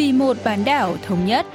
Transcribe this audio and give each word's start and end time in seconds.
vì 0.00 0.12
một 0.12 0.36
bán 0.44 0.64
đảo 0.64 0.96
thống 1.06 1.26
nhất. 1.26 1.46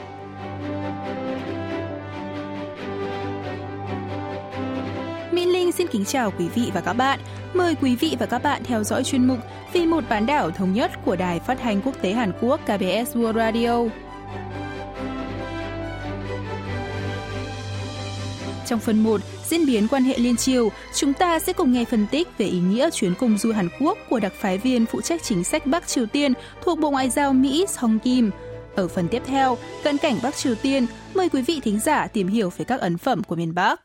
Mỹ 5.31 5.45
Linh 5.45 5.71
xin 5.71 5.87
kính 5.87 6.05
chào 6.05 6.31
quý 6.39 6.47
vị 6.55 6.71
và 6.73 6.81
các 6.81 6.93
bạn. 6.93 7.19
Mời 7.53 7.75
quý 7.81 7.95
vị 7.95 8.15
và 8.19 8.25
các 8.25 8.43
bạn 8.43 8.61
theo 8.63 8.83
dõi 8.83 9.03
chuyên 9.03 9.27
mục 9.27 9.37
Vì 9.73 9.85
một 9.85 10.03
bán 10.09 10.25
đảo 10.25 10.51
thống 10.51 10.73
nhất 10.73 10.91
của 11.05 11.15
Đài 11.15 11.39
Phát 11.39 11.57
thanh 11.61 11.81
Quốc 11.81 11.95
tế 12.01 12.11
Hàn 12.13 12.31
Quốc 12.41 12.59
KBS 12.65 13.15
World 13.15 13.33
Radio. 13.33 14.04
Trong 18.65 18.79
phần 18.79 19.03
1, 19.03 19.21
diễn 19.47 19.65
biến 19.65 19.87
quan 19.87 20.03
hệ 20.03 20.17
liên 20.17 20.35
triều, 20.35 20.69
chúng 20.95 21.13
ta 21.13 21.39
sẽ 21.39 21.53
cùng 21.53 21.73
nghe 21.73 21.85
phân 21.85 22.07
tích 22.11 22.27
về 22.37 22.45
ý 22.45 22.59
nghĩa 22.59 22.89
chuyến 22.89 23.15
công 23.15 23.37
du 23.37 23.51
Hàn 23.51 23.69
Quốc 23.79 23.97
của 24.09 24.19
đặc 24.19 24.33
phái 24.39 24.57
viên 24.57 24.85
phụ 24.85 25.01
trách 25.01 25.23
chính 25.23 25.43
sách 25.43 25.65
Bắc 25.65 25.87
Triều 25.87 26.05
Tiên 26.05 26.33
thuộc 26.63 26.79
Bộ 26.79 26.91
Ngoại 26.91 27.09
giao 27.09 27.33
Mỹ 27.33 27.65
Song 27.69 27.99
Kim. 27.99 28.31
Ở 28.75 28.87
phần 28.87 29.07
tiếp 29.07 29.21
theo, 29.25 29.57
cận 29.83 29.97
cảnh 29.97 30.15
Bắc 30.23 30.35
Triều 30.35 30.55
Tiên, 30.55 30.85
mời 31.13 31.29
quý 31.29 31.41
vị 31.41 31.59
thính 31.63 31.79
giả 31.79 32.07
tìm 32.07 32.27
hiểu 32.27 32.51
về 32.57 32.65
các 32.65 32.81
ấn 32.81 32.97
phẩm 32.97 33.23
của 33.23 33.35
miền 33.35 33.55
Bắc. 33.55 33.84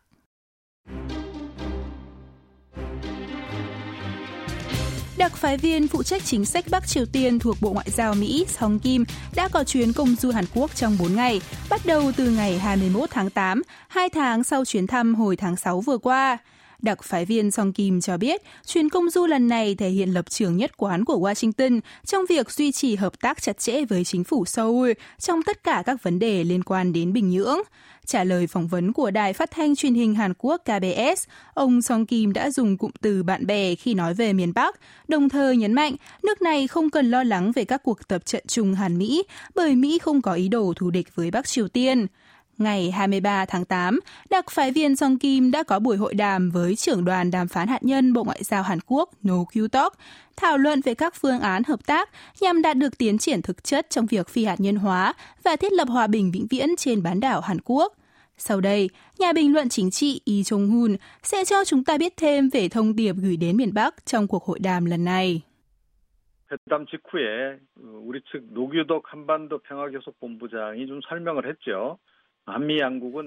Đặc 5.20 5.36
phái 5.36 5.56
viên 5.56 5.88
phụ 5.88 6.02
trách 6.02 6.22
chính 6.24 6.44
sách 6.44 6.64
Bắc 6.70 6.86
Triều 6.86 7.06
Tiên 7.06 7.38
thuộc 7.38 7.56
Bộ 7.60 7.72
Ngoại 7.72 7.90
giao 7.90 8.14
Mỹ 8.14 8.46
Song 8.48 8.78
Kim 8.78 9.04
đã 9.34 9.48
có 9.48 9.64
chuyến 9.64 9.92
công 9.92 10.14
du 10.14 10.30
Hàn 10.30 10.44
Quốc 10.54 10.70
trong 10.74 10.96
4 11.00 11.16
ngày, 11.16 11.40
bắt 11.70 11.80
đầu 11.84 12.12
từ 12.16 12.30
ngày 12.30 12.58
21 12.58 13.10
tháng 13.10 13.30
8, 13.30 13.62
2 13.88 14.08
tháng 14.08 14.44
sau 14.44 14.64
chuyến 14.64 14.86
thăm 14.86 15.14
hồi 15.14 15.36
tháng 15.36 15.56
6 15.56 15.80
vừa 15.80 15.98
qua. 15.98 16.38
Đặc 16.82 17.02
phái 17.02 17.24
viên 17.24 17.50
Song 17.50 17.72
Kim 17.72 18.00
cho 18.00 18.16
biết, 18.16 18.42
chuyến 18.66 18.88
công 18.88 19.10
du 19.10 19.26
lần 19.26 19.48
này 19.48 19.74
thể 19.74 19.88
hiện 19.88 20.08
lập 20.14 20.30
trường 20.30 20.56
nhất 20.56 20.76
quán 20.76 21.04
của 21.04 21.18
Washington 21.18 21.80
trong 22.06 22.24
việc 22.28 22.50
duy 22.50 22.72
trì 22.72 22.96
hợp 22.96 23.20
tác 23.20 23.42
chặt 23.42 23.58
chẽ 23.58 23.84
với 23.84 24.04
chính 24.04 24.24
phủ 24.24 24.44
Seoul 24.44 24.90
trong 25.18 25.42
tất 25.42 25.64
cả 25.64 25.82
các 25.86 26.02
vấn 26.02 26.18
đề 26.18 26.44
liên 26.44 26.62
quan 26.62 26.92
đến 26.92 27.12
Bình 27.12 27.30
Nhưỡng. 27.30 27.58
Trả 28.06 28.24
lời 28.24 28.46
phỏng 28.46 28.68
vấn 28.68 28.92
của 28.92 29.10
đài 29.10 29.32
phát 29.32 29.50
thanh 29.50 29.76
truyền 29.76 29.94
hình 29.94 30.14
Hàn 30.14 30.32
Quốc 30.38 30.62
KBS, 30.64 31.24
ông 31.54 31.82
Song 31.82 32.06
Kim 32.06 32.32
đã 32.32 32.50
dùng 32.50 32.78
cụm 32.78 32.90
từ 33.00 33.22
bạn 33.22 33.46
bè 33.46 33.74
khi 33.74 33.94
nói 33.94 34.14
về 34.14 34.32
miền 34.32 34.52
Bắc, 34.54 34.80
đồng 35.08 35.28
thời 35.28 35.56
nhấn 35.56 35.72
mạnh 35.72 35.96
nước 36.22 36.42
này 36.42 36.66
không 36.66 36.90
cần 36.90 37.10
lo 37.10 37.22
lắng 37.22 37.52
về 37.52 37.64
các 37.64 37.82
cuộc 37.82 38.08
tập 38.08 38.26
trận 38.26 38.44
chung 38.46 38.74
Hàn 38.74 38.98
Mỹ 38.98 39.22
bởi 39.54 39.76
Mỹ 39.76 39.98
không 39.98 40.22
có 40.22 40.32
ý 40.32 40.48
đồ 40.48 40.72
thù 40.76 40.90
địch 40.90 41.08
với 41.14 41.30
Bắc 41.30 41.46
Triều 41.46 41.68
Tiên. 41.68 42.06
Ngày 42.59 42.91
23 42.91 43.45
tháng 43.45 43.65
8, 43.65 43.99
đặc 44.29 44.45
phái 44.51 44.71
viên 44.71 44.95
Song 44.95 45.17
Kim 45.17 45.51
đã 45.51 45.63
có 45.63 45.79
buổi 45.79 45.97
hội 45.97 46.13
đàm 46.13 46.49
với 46.49 46.75
trưởng 46.75 47.05
đoàn 47.05 47.31
đàm 47.31 47.47
phán 47.47 47.67
hạt 47.67 47.83
nhân 47.83 48.13
Bộ 48.13 48.23
Ngoại 48.23 48.43
giao 48.43 48.63
Hàn 48.63 48.79
Quốc 48.85 49.09
No 49.23 49.33
Kyu-tok, 49.53 49.89
thảo 50.37 50.57
luận 50.57 50.81
về 50.81 50.95
các 50.95 51.15
phương 51.15 51.39
án 51.39 51.63
hợp 51.67 51.79
tác 51.85 52.09
nhằm 52.41 52.61
đạt 52.61 52.77
được 52.77 52.97
tiến 52.97 53.17
triển 53.17 53.41
thực 53.41 53.63
chất 53.63 53.89
trong 53.89 54.05
việc 54.05 54.29
phi 54.29 54.45
hạt 54.45 54.59
nhân 54.59 54.75
hóa 54.75 55.13
và 55.43 55.55
thiết 55.55 55.71
lập 55.71 55.87
hòa 55.87 56.07
bình 56.07 56.31
vĩnh 56.31 56.47
viễn 56.49 56.69
trên 56.77 57.03
bán 57.03 57.19
đảo 57.19 57.41
Hàn 57.41 57.57
Quốc. 57.65 57.93
Sau 58.37 58.61
đây, 58.61 58.89
nhà 59.19 59.33
bình 59.33 59.53
luận 59.53 59.69
chính 59.69 59.91
trị 59.91 60.21
Lee 60.25 60.41
Jong-hun 60.41 60.97
sẽ 61.23 61.45
cho 61.45 61.65
chúng 61.65 61.83
ta 61.83 61.97
biết 61.97 62.13
thêm 62.17 62.49
về 62.49 62.69
thông 62.69 62.95
điệp 62.95 63.15
gửi 63.21 63.37
đến 63.37 63.57
miền 63.57 63.73
Bắc 63.73 64.05
trong 64.05 64.27
cuộc 64.27 64.43
hội 64.45 64.59
đàm 64.59 64.85
lần 64.85 65.05
này. 65.05 65.41
회담 66.51 66.85
직후에 66.85 67.57
우리 67.75 68.21
측 68.31 68.53
노규덕 68.53 69.03
한반도 69.11 69.57
평화교섭본부장이 69.59 70.85
좀 70.85 71.01
설명을 71.09 71.47
했죠. 71.49 71.97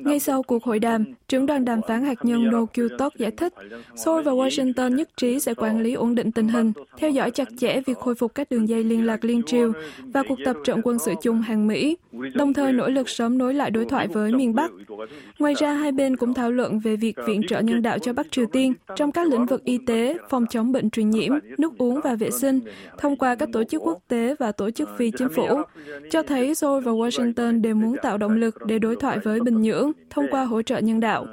Ngay 0.05 0.19
sau 0.19 0.43
cuộc 0.43 0.63
hội 0.63 0.79
đàm, 0.79 1.05
trưởng 1.27 1.45
đoàn 1.45 1.65
đàm 1.65 1.81
phán 1.87 2.03
hạt 2.03 2.25
nhân 2.25 2.51
No 2.51 2.65
Kyu-tok 2.73 3.09
giải 3.17 3.31
thích, 3.31 3.53
Seoul 3.95 4.23
và 4.23 4.31
Washington 4.31 4.95
nhất 4.95 5.09
trí 5.17 5.39
sẽ 5.39 5.53
quản 5.53 5.81
lý 5.81 5.93
ổn 5.93 6.15
định 6.15 6.31
tình 6.31 6.47
hình, 6.47 6.71
theo 6.97 7.09
dõi 7.09 7.31
chặt 7.31 7.47
chẽ 7.57 7.81
việc 7.85 7.97
khôi 7.97 8.15
phục 8.15 8.35
các 8.35 8.49
đường 8.49 8.69
dây 8.69 8.83
liên 8.83 9.05
lạc 9.05 9.25
liên 9.25 9.43
triều 9.43 9.71
và 10.13 10.23
cuộc 10.29 10.37
tập 10.45 10.55
trận 10.63 10.81
quân 10.83 10.99
sự 10.99 11.13
chung 11.21 11.41
hàng 11.41 11.67
Mỹ, 11.67 11.97
đồng 12.33 12.53
thời 12.53 12.73
nỗ 12.73 12.89
lực 12.89 13.09
sớm 13.09 13.37
nối 13.37 13.53
lại 13.53 13.71
đối 13.71 13.85
thoại 13.85 14.07
với 14.07 14.31
miền 14.31 14.55
Bắc. 14.55 14.71
Ngoài 15.39 15.53
ra, 15.53 15.73
hai 15.73 15.91
bên 15.91 16.15
cũng 16.15 16.33
thảo 16.33 16.51
luận 16.51 16.79
về 16.79 16.95
việc 16.95 17.15
viện 17.27 17.41
trợ 17.47 17.59
nhân 17.59 17.81
đạo 17.81 17.99
cho 17.99 18.13
Bắc 18.13 18.31
Triều 18.31 18.45
Tiên 18.45 18.73
trong 18.95 19.11
các 19.11 19.27
lĩnh 19.27 19.45
vực 19.45 19.63
y 19.63 19.79
tế, 19.87 20.17
phòng 20.29 20.45
chống 20.49 20.71
bệnh 20.71 20.89
truyền 20.89 21.09
nhiễm, 21.09 21.33
nước 21.57 21.77
uống 21.77 21.99
và 22.03 22.15
vệ 22.15 22.31
sinh, 22.31 22.59
thông 22.97 23.17
qua 23.17 23.35
các 23.35 23.49
tổ 23.53 23.63
chức 23.63 23.81
quốc 23.81 23.99
tế 24.07 24.35
và 24.39 24.51
tổ 24.51 24.71
chức 24.71 24.89
phi 24.97 25.11
chính 25.11 25.29
phủ, 25.29 25.47
cho 26.11 26.23
thấy 26.23 26.55
Seoul 26.55 26.83
và 26.83 26.91
Washington 26.91 27.61
đều 27.61 27.75
muốn 27.75 27.95
tạo 28.01 28.17
động 28.17 28.31
lực 28.31 28.65
để 28.65 28.79
đối 28.79 28.95
thoại 28.95 29.12
với 29.23 29.39
Bình 29.39 29.61
Nhưỡng 29.61 29.91
thông 30.09 30.25
qua 30.31 30.45
hỗ 30.45 30.61
trợ 30.61 30.77
nhân 30.77 30.99
đạo. 30.99 31.27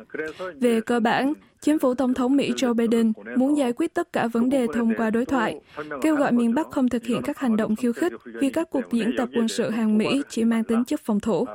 Về 0.61 0.81
cơ 0.81 1.01
bản, 1.01 1.33
Chính 1.61 1.79
phủ 1.79 1.95
Tổng 1.95 2.15
thống 2.15 2.37
Mỹ 2.37 2.53
Joe 2.53 2.75
Biden 2.75 3.13
muốn 3.37 3.57
giải 3.57 3.73
quyết 3.73 3.95
tất 3.95 4.13
cả 4.13 4.27
vấn 4.33 4.51
đề 4.51 4.67
thông 4.75 4.95
qua 4.97 5.11
đối 5.11 5.25
thoại, 5.25 5.61
kêu 6.03 6.17
gọi 6.17 6.33
miền 6.33 6.55
Bắc 6.55 6.71
không 6.71 6.89
thực 6.89 7.05
hiện 7.05 7.21
các 7.25 7.39
hành 7.39 7.57
động 7.57 7.77
khiêu 7.77 7.93
khích 7.93 8.13
vì 8.25 8.51
các 8.51 8.71
cuộc 8.71 8.93
diễn 8.93 9.11
tập 9.17 9.29
quân 9.35 9.49
sự 9.49 9.71
hàng 9.71 9.99
Mỹ 9.99 10.23
chỉ 10.29 10.45
mang 10.45 10.65
tính 10.65 10.85
chất 10.85 11.01
phòng 11.01 11.21
thủ. 11.21 11.47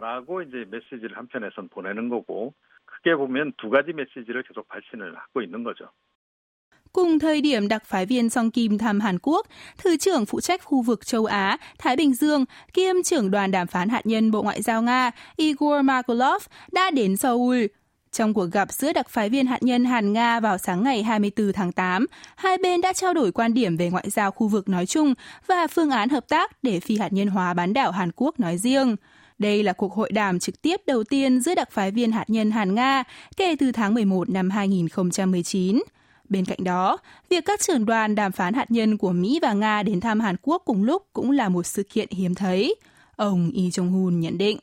Cùng 6.95 7.19
thời 7.19 7.41
điểm 7.41 7.67
đặc 7.67 7.83
phái 7.85 8.05
viên 8.05 8.29
Song 8.29 8.51
Kim 8.51 8.77
thăm 8.77 8.99
Hàn 8.99 9.17
Quốc, 9.21 9.47
Thứ 9.77 9.97
trưởng 9.97 10.25
phụ 10.25 10.41
trách 10.41 10.63
khu 10.63 10.81
vực 10.81 11.05
châu 11.05 11.25
Á, 11.25 11.57
Thái 11.77 11.95
Bình 11.95 12.13
Dương, 12.13 12.45
kiêm 12.73 12.95
trưởng 13.03 13.31
đoàn 13.31 13.51
đàm 13.51 13.67
phán 13.67 13.89
hạt 13.89 14.05
nhân 14.05 14.31
Bộ 14.31 14.41
Ngoại 14.41 14.61
giao 14.61 14.81
Nga 14.81 15.11
Igor 15.35 15.83
Makulov 15.83 16.43
đã 16.71 16.91
đến 16.91 17.17
Seoul. 17.17 17.65
Trong 18.11 18.33
cuộc 18.33 18.45
gặp 18.45 18.71
giữa 18.71 18.93
đặc 18.93 19.09
phái 19.09 19.29
viên 19.29 19.47
hạt 19.47 19.63
nhân 19.63 19.85
Hàn 19.85 20.13
Nga 20.13 20.39
vào 20.39 20.57
sáng 20.57 20.83
ngày 20.83 21.03
24 21.03 21.53
tháng 21.53 21.71
8, 21.71 22.05
hai 22.35 22.57
bên 22.57 22.81
đã 22.81 22.93
trao 22.93 23.13
đổi 23.13 23.31
quan 23.31 23.53
điểm 23.53 23.77
về 23.77 23.89
ngoại 23.89 24.09
giao 24.09 24.31
khu 24.31 24.47
vực 24.47 24.69
nói 24.69 24.85
chung 24.85 25.13
và 25.47 25.67
phương 25.67 25.89
án 25.89 26.09
hợp 26.09 26.27
tác 26.29 26.63
để 26.63 26.79
phi 26.79 26.97
hạt 26.97 27.13
nhân 27.13 27.27
hóa 27.27 27.53
bán 27.53 27.73
đảo 27.73 27.91
Hàn 27.91 28.11
Quốc 28.15 28.39
nói 28.39 28.57
riêng. 28.57 28.95
Đây 29.39 29.63
là 29.63 29.73
cuộc 29.73 29.93
hội 29.93 30.11
đàm 30.11 30.39
trực 30.39 30.61
tiếp 30.61 30.81
đầu 30.87 31.03
tiên 31.03 31.41
giữa 31.41 31.55
đặc 31.55 31.71
phái 31.71 31.91
viên 31.91 32.11
hạt 32.11 32.25
nhân 32.27 32.51
Hàn 32.51 32.75
Nga 32.75 33.03
kể 33.37 33.55
từ 33.59 33.71
tháng 33.71 33.93
11 33.93 34.29
năm 34.29 34.49
2019. 34.49 35.79
Bên 36.28 36.44
cạnh 36.44 36.64
đó, 36.64 36.98
việc 37.30 37.44
các 37.44 37.60
trưởng 37.60 37.86
đoàn 37.86 38.14
đàm 38.14 38.32
phán 38.32 38.54
hạt 38.54 38.70
nhân 38.70 38.98
của 38.98 39.12
Mỹ 39.12 39.38
và 39.42 39.52
Nga 39.52 39.82
đến 39.82 40.00
thăm 40.00 40.20
Hàn 40.20 40.36
Quốc 40.42 40.62
cùng 40.64 40.84
lúc 40.84 41.02
cũng 41.12 41.30
là 41.30 41.48
một 41.48 41.62
sự 41.62 41.82
kiện 41.82 42.08
hiếm 42.10 42.34
thấy. 42.34 42.74
Ông 43.16 43.50
Lee 43.54 43.68
Jong-hun 43.68 44.20
nhận 44.20 44.38
định. 44.38 44.58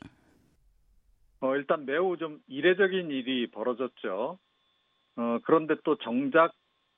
어, 1.40 1.54
일단 1.54 1.86
매우 1.86 2.16
좀 2.16 2.40
이례적인 2.48 3.10
일이 3.10 3.48
벌어졌죠. 3.50 4.38
어, 5.16 5.38
그런데 5.44 5.74
또 5.84 5.96
정작 6.04 6.50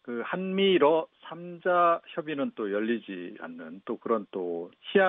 그 0.02 0.22
한미 0.24 0.78
로 1.25 1.99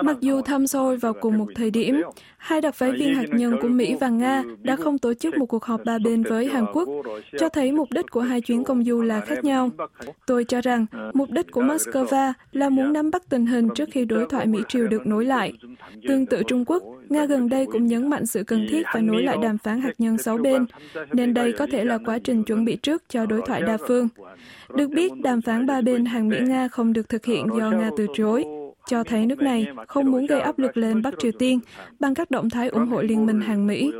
Mặc 0.04 0.16
dù 0.20 0.40
thăm 0.42 0.66
Seoul 0.66 0.96
vào 0.96 1.12
cùng 1.12 1.38
một 1.38 1.46
thời 1.54 1.70
điểm, 1.70 2.02
hai 2.38 2.60
đặc 2.60 2.74
phái 2.74 2.92
viên 2.92 3.14
hạt 3.14 3.26
nhân 3.30 3.56
của 3.62 3.68
Mỹ 3.68 3.96
và 4.00 4.08
Nga 4.08 4.42
đã 4.62 4.76
không 4.76 4.98
tổ 4.98 5.14
chức 5.14 5.38
một 5.38 5.46
cuộc 5.46 5.64
họp 5.64 5.80
ba 5.84 5.98
bên 5.98 6.22
với 6.22 6.46
Hàn 6.46 6.64
Quốc, 6.72 6.88
cho 7.38 7.48
thấy 7.48 7.72
mục 7.72 7.88
đích 7.90 8.10
của 8.10 8.20
hai 8.20 8.40
chuyến 8.40 8.64
công 8.64 8.84
du 8.84 9.02
là 9.02 9.20
khác 9.20 9.44
nhau. 9.44 9.70
Tôi 10.26 10.44
cho 10.44 10.60
rằng 10.60 10.86
mục 11.14 11.30
đích 11.30 11.50
của 11.50 11.62
Moscow 11.62 12.32
là 12.52 12.68
muốn 12.68 12.92
nắm 12.92 13.10
bắt 13.10 13.22
tình 13.28 13.46
hình 13.46 13.68
trước 13.74 13.88
khi 13.92 14.04
đối 14.04 14.26
thoại 14.28 14.46
Mỹ-Triều 14.46 14.88
được 14.88 15.06
nối 15.06 15.24
lại. 15.24 15.52
Tương 16.08 16.26
tự 16.26 16.42
Trung 16.46 16.64
Quốc, 16.66 16.82
Nga 17.08 17.24
gần 17.24 17.48
đây 17.48 17.66
cũng 17.66 17.86
nhấn 17.86 18.10
mạnh 18.10 18.26
sự 18.26 18.44
cần 18.44 18.66
thiết 18.70 18.86
phải 18.92 19.02
nối 19.02 19.22
lại 19.22 19.36
đàm 19.42 19.58
phán 19.58 19.80
hạt 19.80 19.92
nhân 19.98 20.18
sáu 20.18 20.38
bên, 20.38 20.66
nên 21.12 21.34
đây 21.34 21.52
có 21.52 21.66
thể 21.72 21.84
là 21.84 21.98
quá 22.04 22.18
trình 22.18 22.44
chuẩn 22.44 22.64
bị 22.64 22.76
trước 22.76 23.02
cho 23.08 23.26
đối 23.26 23.42
thoại 23.46 23.62
đa 23.62 23.76
phương. 23.88 24.08
Được 24.74 24.88
biết, 24.88 25.12
đàm 25.22 25.42
phán 25.42 25.66
ba 25.66 25.80
bên 25.80 26.05
hàng 26.06 26.28
Mỹ-Nga 26.28 26.68
không 26.68 26.92
được 26.92 27.08
thực 27.08 27.24
hiện 27.24 27.46
do 27.58 27.70
Nga 27.70 27.90
từ 27.96 28.06
chối, 28.14 28.44
cho 28.86 29.04
thấy 29.04 29.26
nước 29.26 29.38
này 29.38 29.66
không 29.88 30.10
muốn 30.10 30.26
gây 30.26 30.40
áp 30.40 30.58
lực 30.58 30.76
lên 30.76 31.02
Bắc 31.02 31.14
Triều 31.18 31.32
Tiên 31.38 31.58
bằng 32.00 32.14
các 32.14 32.30
động 32.30 32.50
thái 32.50 32.68
ủng 32.68 32.88
hộ 32.88 33.02
liên 33.02 33.26
minh 33.26 33.40
hàng 33.40 33.66
Mỹ. 33.66 33.92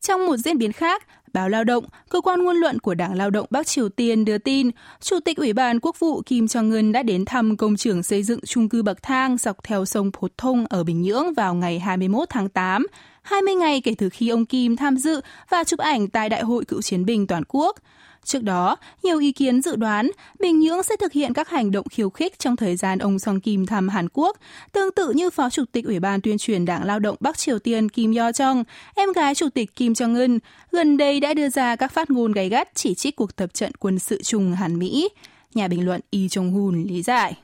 Trong 0.00 0.26
một 0.26 0.36
diễn 0.36 0.58
biến 0.58 0.72
khác, 0.72 1.06
báo 1.32 1.48
Lao 1.48 1.64
động, 1.64 1.84
cơ 2.10 2.20
quan 2.20 2.44
ngôn 2.44 2.56
luận 2.56 2.78
của 2.78 2.94
Đảng 2.94 3.14
Lao 3.14 3.30
động 3.30 3.46
Bắc 3.50 3.66
Triều 3.66 3.88
Tiên 3.88 4.24
đưa 4.24 4.38
tin, 4.38 4.70
Chủ 5.00 5.20
tịch 5.24 5.36
Ủy 5.36 5.52
ban 5.52 5.80
Quốc 5.80 5.98
vụ 5.98 6.22
Kim 6.26 6.44
Jong 6.44 6.76
Un 6.76 6.92
đã 6.92 7.02
đến 7.02 7.24
thăm 7.24 7.56
công 7.56 7.76
trường 7.76 8.02
xây 8.02 8.22
dựng 8.22 8.40
chung 8.46 8.68
cư 8.68 8.82
bậc 8.82 9.02
thang 9.02 9.36
dọc 9.36 9.56
theo 9.64 9.84
sông 9.84 10.10
Phổ 10.12 10.28
Thông 10.36 10.66
ở 10.70 10.84
Bình 10.84 11.02
Nhưỡng 11.02 11.34
vào 11.34 11.54
ngày 11.54 11.78
21 11.78 12.28
tháng 12.30 12.48
8 12.48 12.86
20 13.22 13.54
ngày 13.54 13.80
kể 13.80 13.94
từ 13.98 14.08
khi 14.08 14.28
ông 14.28 14.46
Kim 14.46 14.76
tham 14.76 14.96
dự 14.96 15.20
và 15.48 15.64
chụp 15.64 15.80
ảnh 15.80 16.08
tại 16.08 16.28
Đại 16.28 16.42
hội 16.42 16.64
Cựu 16.64 16.82
chiến 16.82 17.04
binh 17.04 17.26
toàn 17.26 17.42
quốc. 17.48 17.76
Trước 18.24 18.42
đó, 18.42 18.76
nhiều 19.02 19.18
ý 19.18 19.32
kiến 19.32 19.62
dự 19.62 19.76
đoán 19.76 20.10
Bình 20.40 20.60
Nhưỡng 20.60 20.82
sẽ 20.82 20.96
thực 20.96 21.12
hiện 21.12 21.32
các 21.32 21.48
hành 21.48 21.70
động 21.70 21.86
khiêu 21.90 22.10
khích 22.10 22.38
trong 22.38 22.56
thời 22.56 22.76
gian 22.76 22.98
ông 22.98 23.18
Song 23.18 23.40
Kim 23.40 23.66
thăm 23.66 23.88
Hàn 23.88 24.08
Quốc, 24.12 24.36
tương 24.72 24.92
tự 24.92 25.12
như 25.12 25.30
Phó 25.30 25.50
Chủ 25.50 25.64
tịch 25.72 25.84
Ủy 25.84 26.00
ban 26.00 26.20
tuyên 26.20 26.38
truyền 26.38 26.64
Đảng 26.64 26.84
Lao 26.84 26.98
động 26.98 27.16
Bắc 27.20 27.38
Triều 27.38 27.58
Tiên 27.58 27.88
Kim 27.88 28.14
Yo 28.14 28.30
Jong, 28.30 28.64
em 28.94 29.12
gái 29.12 29.34
Chủ 29.34 29.48
tịch 29.54 29.76
Kim 29.76 29.92
Jong 29.92 30.20
Un, 30.20 30.38
gần 30.72 30.96
đây 30.96 31.20
đã 31.20 31.34
đưa 31.34 31.48
ra 31.48 31.76
các 31.76 31.92
phát 31.92 32.10
ngôn 32.10 32.32
gay 32.32 32.48
gắt 32.48 32.68
chỉ 32.74 32.94
trích 32.94 33.16
cuộc 33.16 33.36
tập 33.36 33.54
trận 33.54 33.72
quân 33.78 33.98
sự 33.98 34.22
chung 34.22 34.52
Hàn 34.52 34.78
Mỹ. 34.78 35.08
Nhà 35.54 35.68
bình 35.68 35.86
luận 35.86 36.00
Yi 36.10 36.26
Jong-hun 36.26 36.86
lý 36.88 37.02
giải. 37.02 37.36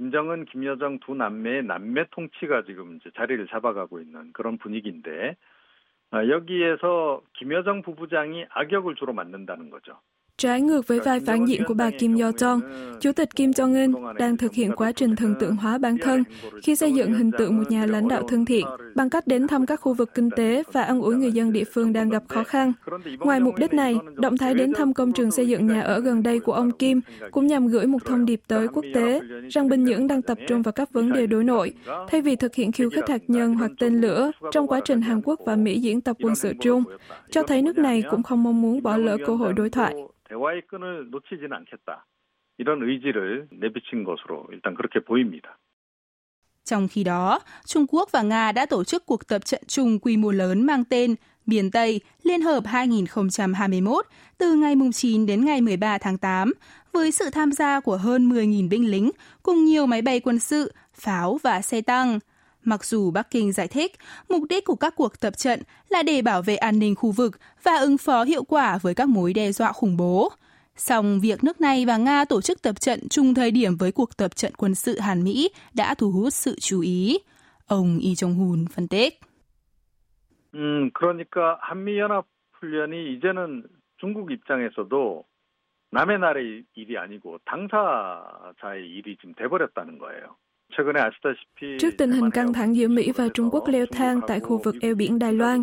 김정은, 0.00 0.46
김여정 0.46 1.00
두 1.00 1.14
남매의 1.14 1.64
남매 1.64 2.06
통치가 2.10 2.62
지금 2.62 2.96
이제 2.96 3.10
자리를 3.16 3.46
잡아가고 3.48 4.00
있는 4.00 4.32
그런 4.32 4.56
분위기인데 4.56 5.36
여기에서 6.10 7.20
김여정 7.34 7.82
부부장이 7.82 8.46
악역을 8.48 8.94
주로 8.94 9.12
맡는다는 9.12 9.68
거죠. 9.68 10.00
Trái 10.40 10.60
ngược 10.60 10.86
với 10.86 11.00
vai 11.00 11.20
phản 11.20 11.48
diện 11.48 11.62
của 11.64 11.74
bà 11.74 11.90
Kim 11.98 12.14
Yo-jong, 12.14 12.60
Chủ 13.00 13.12
tịch 13.12 13.36
Kim 13.36 13.50
Jong-un 13.50 14.12
đang 14.12 14.36
thực 14.36 14.52
hiện 14.52 14.72
quá 14.76 14.92
trình 14.92 15.16
thần 15.16 15.34
tượng 15.40 15.56
hóa 15.56 15.78
bản 15.78 15.98
thân 15.98 16.24
khi 16.62 16.76
xây 16.76 16.92
dựng 16.92 17.14
hình 17.14 17.30
tượng 17.38 17.56
một 17.56 17.70
nhà 17.70 17.86
lãnh 17.86 18.08
đạo 18.08 18.22
thân 18.28 18.44
thiện 18.44 18.66
bằng 18.94 19.10
cách 19.10 19.26
đến 19.26 19.46
thăm 19.46 19.66
các 19.66 19.80
khu 19.80 19.94
vực 19.94 20.14
kinh 20.14 20.30
tế 20.36 20.62
và 20.72 20.82
ăn 20.82 21.00
ủi 21.00 21.16
người 21.16 21.32
dân 21.32 21.52
địa 21.52 21.64
phương 21.64 21.92
đang 21.92 22.08
gặp 22.08 22.22
khó 22.28 22.44
khăn. 22.44 22.72
Ngoài 23.18 23.40
mục 23.40 23.54
đích 23.58 23.72
này, 23.72 23.96
động 24.14 24.36
thái 24.36 24.54
đến 24.54 24.72
thăm 24.72 24.94
công 24.94 25.12
trường 25.12 25.30
xây 25.30 25.48
dựng 25.48 25.66
nhà 25.66 25.80
ở 25.80 26.00
gần 26.00 26.22
đây 26.22 26.40
của 26.40 26.52
ông 26.52 26.70
Kim 26.70 27.00
cũng 27.30 27.46
nhằm 27.46 27.66
gửi 27.66 27.86
một 27.86 28.04
thông 28.04 28.24
điệp 28.24 28.40
tới 28.48 28.68
quốc 28.68 28.84
tế 28.94 29.20
rằng 29.50 29.68
Bình 29.68 29.84
Nhưỡng 29.84 30.06
đang 30.06 30.22
tập 30.22 30.38
trung 30.48 30.62
vào 30.62 30.72
các 30.72 30.92
vấn 30.92 31.12
đề 31.12 31.26
đối 31.26 31.44
nội, 31.44 31.72
thay 32.08 32.22
vì 32.22 32.36
thực 32.36 32.54
hiện 32.54 32.72
khiêu 32.72 32.90
khích 32.90 33.08
hạt 33.08 33.22
nhân 33.28 33.54
hoặc 33.54 33.70
tên 33.78 34.00
lửa 34.00 34.30
trong 34.52 34.66
quá 34.66 34.80
trình 34.84 35.00
Hàn 35.00 35.20
Quốc 35.24 35.40
và 35.46 35.56
Mỹ 35.56 35.80
diễn 35.80 36.00
tập 36.00 36.16
quân 36.22 36.34
sự 36.34 36.52
chung, 36.60 36.84
cho 37.30 37.42
thấy 37.42 37.62
nước 37.62 37.78
này 37.78 38.02
cũng 38.10 38.22
không 38.22 38.42
mong 38.42 38.62
muốn 38.62 38.82
bỏ 38.82 38.96
lỡ 38.96 39.16
cơ 39.26 39.34
hội 39.34 39.52
đối 39.52 39.70
thoại. 39.70 39.94
대화의 40.29 40.61
끈을 40.67 41.09
놓치지는 41.11 41.53
않겠다. 41.53 42.05
이런 42.57 42.81
의지를 42.83 43.47
내비친 43.51 44.03
것으로 44.03 44.47
일단 44.51 44.75
그렇게 44.75 44.99
보입니다. 44.99 45.57
Trong 46.63 46.87
khi 46.87 47.03
đó, 47.03 47.39
Trung 47.65 47.85
Quốc 47.87 48.11
và 48.11 48.21
Nga 48.21 48.51
đã 48.51 48.65
tổ 48.65 48.83
chức 48.83 49.05
cuộc 49.05 49.27
tập 49.27 49.45
trận 49.45 49.61
chung 49.67 49.99
quy 49.99 50.17
mô 50.17 50.31
lớn 50.31 50.65
mang 50.65 50.83
tên 50.85 51.15
Miền 51.45 51.71
Tây 51.71 52.01
Liên 52.23 52.41
hợp 52.41 52.63
2021 52.65 54.05
từ 54.37 54.55
ngày 54.55 54.75
9 54.93 55.25
đến 55.25 55.45
ngày 55.45 55.61
13 55.61 55.97
tháng 55.97 56.17
8 56.17 56.53
với 56.93 57.11
sự 57.11 57.29
tham 57.29 57.51
gia 57.51 57.79
của 57.79 57.97
hơn 57.97 58.29
10.000 58.29 58.69
binh 58.69 58.91
lính 58.91 59.11
cùng 59.43 59.65
nhiều 59.65 59.85
máy 59.85 60.01
bay 60.01 60.19
quân 60.19 60.39
sự, 60.39 60.73
pháo 60.93 61.39
và 61.43 61.61
xe 61.61 61.81
tăng. 61.81 62.19
Mặc 62.69 62.85
dù 62.85 63.11
Bắc 63.11 63.31
Kinh 63.31 63.51
giải 63.51 63.67
thích, 63.67 63.91
mục 64.29 64.43
đích 64.49 64.65
của 64.65 64.75
các 64.75 64.93
cuộc 64.95 65.19
tập 65.19 65.37
trận 65.37 65.59
là 65.89 66.03
để 66.03 66.21
bảo 66.21 66.41
vệ 66.41 66.55
an 66.55 66.79
ninh 66.79 66.95
khu 66.95 67.11
vực 67.11 67.39
và 67.63 67.75
ứng 67.75 67.97
phó 67.97 68.23
hiệu 68.23 68.43
quả 68.43 68.77
với 68.81 68.95
các 68.95 69.09
mối 69.09 69.33
đe 69.33 69.51
dọa 69.51 69.71
khủng 69.71 69.97
bố. 69.97 70.31
Song 70.75 71.19
việc 71.19 71.43
nước 71.43 71.61
này 71.61 71.85
và 71.85 71.97
Nga 71.97 72.25
tổ 72.25 72.41
chức 72.41 72.61
tập 72.61 72.79
trận 72.79 72.99
chung 73.09 73.33
thời 73.33 73.51
điểm 73.51 73.77
với 73.77 73.91
cuộc 73.91 74.17
tập 74.17 74.35
trận 74.35 74.53
quân 74.57 74.75
sự 74.75 74.99
Hàn 74.99 75.23
Mỹ 75.23 75.49
đã 75.73 75.93
thu 75.93 76.11
hút 76.11 76.33
sự 76.33 76.55
chú 76.59 76.81
ý. 76.81 77.19
Ông 77.67 77.99
Lee 78.01 78.13
Jong-hun 78.13 78.65
phân 78.75 78.87
tích. 78.87 79.19
음, 80.53 80.89
그러니까 80.93 81.57
한미연합 81.61 82.25
훈련이 82.53 83.13
이제는 83.13 83.63
중국 83.97 84.31
입장에서도 84.31 85.25
남의 85.91 86.19
나라의 86.19 86.63
일이 86.75 86.97
아니고 86.97 87.39
당사자의 87.45 88.89
일이 88.89 89.17
지금 89.17 89.33
돼버렸다는 89.35 89.97
거예요. 89.97 90.37
Trước 91.78 91.90
tình 91.98 92.10
hình 92.10 92.30
căng 92.30 92.52
thẳng 92.52 92.76
giữa 92.76 92.88
Mỹ 92.88 93.12
và 93.12 93.28
Trung 93.34 93.48
Quốc 93.52 93.68
leo 93.68 93.86
thang 93.86 94.20
tại 94.26 94.40
khu 94.40 94.60
vực 94.64 94.74
eo 94.80 94.94
biển 94.94 95.18
Đài 95.18 95.32
Loan, 95.32 95.62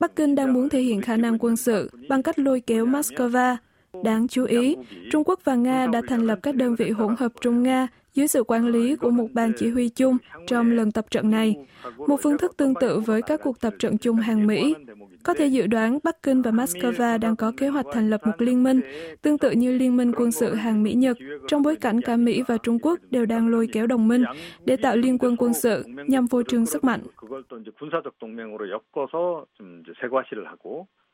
Bắc 0.00 0.16
Kinh 0.16 0.34
đang 0.34 0.52
muốn 0.52 0.68
thể 0.68 0.80
hiện 0.80 1.00
khả 1.00 1.16
năng 1.16 1.38
quân 1.38 1.56
sự 1.56 1.90
bằng 2.08 2.22
cách 2.22 2.38
lôi 2.38 2.60
kéo 2.60 2.86
Moscow. 2.86 3.56
Đáng 4.04 4.28
chú 4.28 4.44
ý, 4.44 4.76
Trung 5.12 5.24
Quốc 5.24 5.40
và 5.44 5.54
Nga 5.54 5.86
đã 5.86 6.02
thành 6.08 6.26
lập 6.26 6.38
các 6.42 6.54
đơn 6.54 6.74
vị 6.74 6.90
hỗn 6.90 7.14
hợp 7.18 7.32
Trung 7.40 7.62
Nga 7.62 7.86
dưới 8.15 8.27
sự 8.27 8.43
quản 8.43 8.67
lý 8.67 8.95
của 8.95 9.09
một 9.09 9.27
ban 9.33 9.51
chỉ 9.57 9.69
huy 9.69 9.89
chung 9.89 10.17
trong 10.47 10.71
lần 10.71 10.91
tập 10.91 11.05
trận 11.11 11.31
này, 11.31 11.55
một 11.97 12.17
phương 12.23 12.37
thức 12.37 12.57
tương 12.57 12.73
tự 12.81 12.99
với 12.99 13.21
các 13.21 13.39
cuộc 13.43 13.61
tập 13.61 13.73
trận 13.79 13.97
chung 13.97 14.15
hàng 14.15 14.47
Mỹ. 14.47 14.75
Có 15.23 15.33
thể 15.33 15.47
dự 15.47 15.67
đoán 15.67 15.99
Bắc 16.03 16.23
Kinh 16.23 16.41
và 16.41 16.51
Moscow 16.51 17.19
đang 17.19 17.35
có 17.35 17.51
kế 17.57 17.67
hoạch 17.67 17.85
thành 17.91 18.09
lập 18.09 18.21
một 18.25 18.41
liên 18.41 18.63
minh, 18.63 18.81
tương 19.21 19.37
tự 19.37 19.51
như 19.51 19.77
liên 19.77 19.97
minh 19.97 20.11
quân 20.17 20.31
sự 20.31 20.53
hàng 20.53 20.83
Mỹ-Nhật, 20.83 21.17
trong 21.47 21.61
bối 21.61 21.75
cảnh 21.75 22.01
cả 22.01 22.17
Mỹ 22.17 22.41
và 22.47 22.57
Trung 22.57 22.79
Quốc 22.79 22.99
đều 23.09 23.25
đang 23.25 23.47
lôi 23.47 23.67
kéo 23.71 23.87
đồng 23.87 24.07
minh 24.07 24.23
để 24.65 24.75
tạo 24.75 24.95
liên 24.95 25.17
quân 25.17 25.35
quân 25.37 25.53
sự 25.53 25.83
nhằm 26.07 26.27
phô 26.27 26.43
trương 26.43 26.65
sức 26.65 26.83
mạnh. 26.83 27.01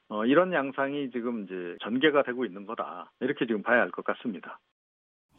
어, 0.10 0.26
이런 0.26 0.54
양상이 0.54 1.10
지금 1.12 1.44
이제 1.44 1.76
전개가 1.84 2.24
되고 2.24 2.46
있는 2.46 2.66
거다. 2.66 3.12
이렇게 3.20 3.46
지금 3.46 3.62
봐야 3.62 3.82
할 3.82 3.92
것 3.92 4.06
같습니다. 4.06 4.60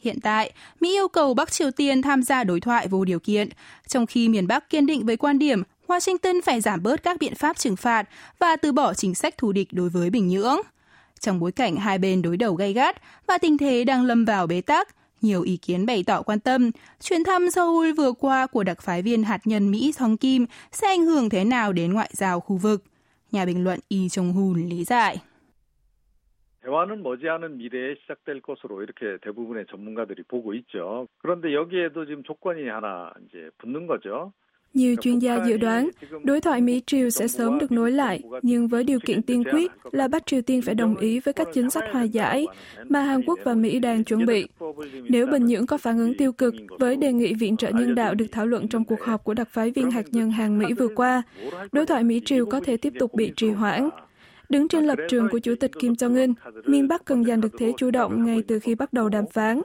Hiện 0.04 0.20
tại, 0.20 0.52
Mỹ 0.80 0.90
yêu 0.90 1.08
cầu 1.08 1.34
Bắc 1.34 1.52
Triều 1.52 1.72
Tiên 1.72 2.02
tham 2.02 2.24
gia 2.24 2.44
đối 2.44 2.60
thoại 2.60 2.88
vô 2.88 3.06
điều 3.06 3.20
kiện, 3.20 3.50
trong 3.88 4.06
khi 4.06 4.30
miền 4.30 4.48
Bắc 4.48 4.70
kiên 4.70 4.86
định 4.86 5.06
với 5.06 5.18
quan 5.18 5.40
điểm 5.40 5.64
Washington 5.88 6.42
phải 6.46 6.62
giảm 6.62 6.84
bớt 6.84 7.04
các 7.04 7.18
biện 7.20 7.36
pháp 7.36 7.58
trừng 7.58 7.76
phạt 7.76 8.10
và 8.40 8.56
từ 8.56 8.72
bỏ 8.72 8.94
chính 8.94 9.16
sách 9.16 9.38
thù 9.38 9.52
địch 9.52 9.68
đối 9.72 9.90
với 9.90 10.10
Bình 10.10 10.28
Nhưỡng. 10.28 10.58
Trong 11.20 11.40
bối 11.40 11.52
cảnh 11.52 11.76
hai 11.76 11.98
bên 11.98 12.22
đối 12.22 12.38
đầu 12.38 12.56
gay 12.56 12.74
gắt 12.74 13.02
và 13.28 13.38
tình 13.38 13.58
thế 13.58 13.84
đang 13.84 14.06
lâm 14.06 14.26
vào 14.26 14.48
bế 14.48 14.62
tắc, 14.62 14.96
nhiều 15.22 15.42
ý 15.42 15.58
kiến 15.58 15.86
bày 15.86 16.04
tỏ 16.04 16.22
quan 16.22 16.40
tâm 16.40 16.72
chuyến 17.02 17.24
thăm 17.24 17.52
Seoul 17.52 17.92
vừa 17.92 18.12
qua 18.12 18.48
của 18.48 18.64
đặc 18.64 18.82
phái 18.82 19.02
viên 19.02 19.24
hạt 19.24 19.40
nhân 19.46 19.72
Mỹ 19.72 19.94
Song 20.00 20.18
Kim 20.18 20.46
sẽ 20.72 20.88
ảnh 20.88 21.06
hưởng 21.06 21.30
thế 21.30 21.44
nào 21.44 21.74
đến 21.74 21.94
ngoại 21.94 22.10
giao 22.14 22.40
khu 22.40 22.58
vực. 22.58 22.84
Nhà 23.32 23.46
bình 23.46 23.64
luận 23.64 23.80
Y 23.88 24.08
Jong-hun 24.08 24.70
lý 24.70 24.84
giải. 24.84 25.18
대화는 26.73 27.03
머지않은 27.03 27.59
미래에 27.59 27.95
시작될 28.03 28.41
것으로 28.43 28.83
이렇게 28.83 29.17
대부분의 29.23 29.67
전문가들이 29.71 30.25
보고 30.25 30.55
있죠. 30.55 31.07
그런데 31.19 31.55
여기에도 31.55 32.05
지금 32.05 32.23
조건이 32.25 32.69
하나 32.69 33.13
이제 33.27 33.51
붙는 33.59 33.87
거죠. 33.87 34.33
Nhiều 34.75 34.97
chuyên 35.01 35.19
gia 35.19 35.39
dự 35.39 35.57
đoán 35.57 35.89
đối 36.25 36.41
thoại 36.41 36.61
Mỹ-Triều 36.61 37.11
sẽ 37.11 37.29
sớm 37.29 37.59
được 37.59 37.73
nối 37.73 37.93
lại, 37.93 38.23
nhưng 38.43 38.69
với 38.69 38.85
điều 38.85 38.99
kiện 39.01 39.23
tiên 39.23 39.45
quyết 39.53 39.71
là 39.93 40.09
Bắc 40.09 40.27
Triều 40.27 40.43
Tiên 40.43 40.63
phải 40.63 40.75
đồng 40.75 40.97
ý 40.97 41.21
với 41.21 41.35
các 41.35 41.49
chính 41.53 41.71
sách 41.71 41.85
hòa 41.93 42.03
giải 42.03 42.47
mà 42.89 43.01
Hàn 43.01 43.21
Quốc 43.27 43.39
và 43.45 43.55
Mỹ 43.55 43.79
đang 43.79 44.05
chuẩn 44.05 44.27
bị. 44.27 44.47
Nếu 45.09 45.27
Bình 45.27 45.47
Nhưỡng 45.47 45.67
có 45.67 45.79
phản 45.79 45.99
ứng 45.99 46.15
tiêu 46.19 46.33
cực 46.33 46.55
với 46.79 46.97
đề 46.97 47.13
nghị 47.13 47.35
viện 47.35 47.57
trợ 47.57 47.71
nhân 47.71 47.95
đạo 47.95 48.15
được 48.15 48.27
thảo 48.33 48.47
luận 48.47 48.69
trong 48.69 48.85
cuộc 48.85 49.03
họp 49.03 49.25
của 49.25 49.35
đặc 49.35 49.49
phái 49.51 49.71
viên 49.71 49.91
hạt 49.91 50.05
nhân 50.13 50.31
Hàn 50.31 50.59
Mỹ 50.59 50.67
vừa 50.79 50.89
qua, 50.89 51.23
đối 51.73 51.87
thoại 51.87 52.05
Mỹ-Triều 52.05 52.47
có 52.47 52.61
thể 52.61 52.77
tiếp 52.77 52.93
tục 52.99 53.15
bị 53.15 53.33
trì 53.37 53.51
hoãn. 53.51 53.89
Đứng 54.54 54.68
trên 54.68 54.86
lập 54.86 55.00
trường 55.10 55.30
của 55.30 55.40
Chủ 55.40 55.56
tịch 55.60 55.72
Kim 55.80 55.94
Jong-un, 55.94 56.34
miền 56.66 56.88
Bắc 56.88 57.06
cần 57.06 57.24
giành 57.26 57.42
được 57.42 57.52
thế 57.60 57.74
chủ 57.78 57.92
động 57.92 58.26
ngay 58.26 58.44
từ 58.48 58.60
khi 58.60 58.76
bắt 58.76 58.94
đầu 58.94 59.10
đàm 59.10 59.26
phán. 59.28 59.62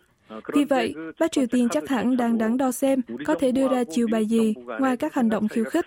Vì 0.55 0.65
vậy, 0.65 0.95
Bắc 1.21 1.33
Triều 1.33 1.47
Tiên 1.47 1.69
chắc 1.69 1.89
hẳn 1.89 2.17
đang 2.17 2.39
đắn 2.39 2.57
đo 2.57 2.73
xem 2.73 3.01
có 3.27 3.35
thể 3.35 3.53
đưa 3.53 3.69
ra 3.69 3.85
chiều 3.85 4.07
bài 4.13 4.27
gì 4.27 4.55
ngoài 4.81 4.97
các 4.97 5.15
hành 5.15 5.29
động 5.29 5.49
khiêu 5.49 5.65
khích. 5.65 5.87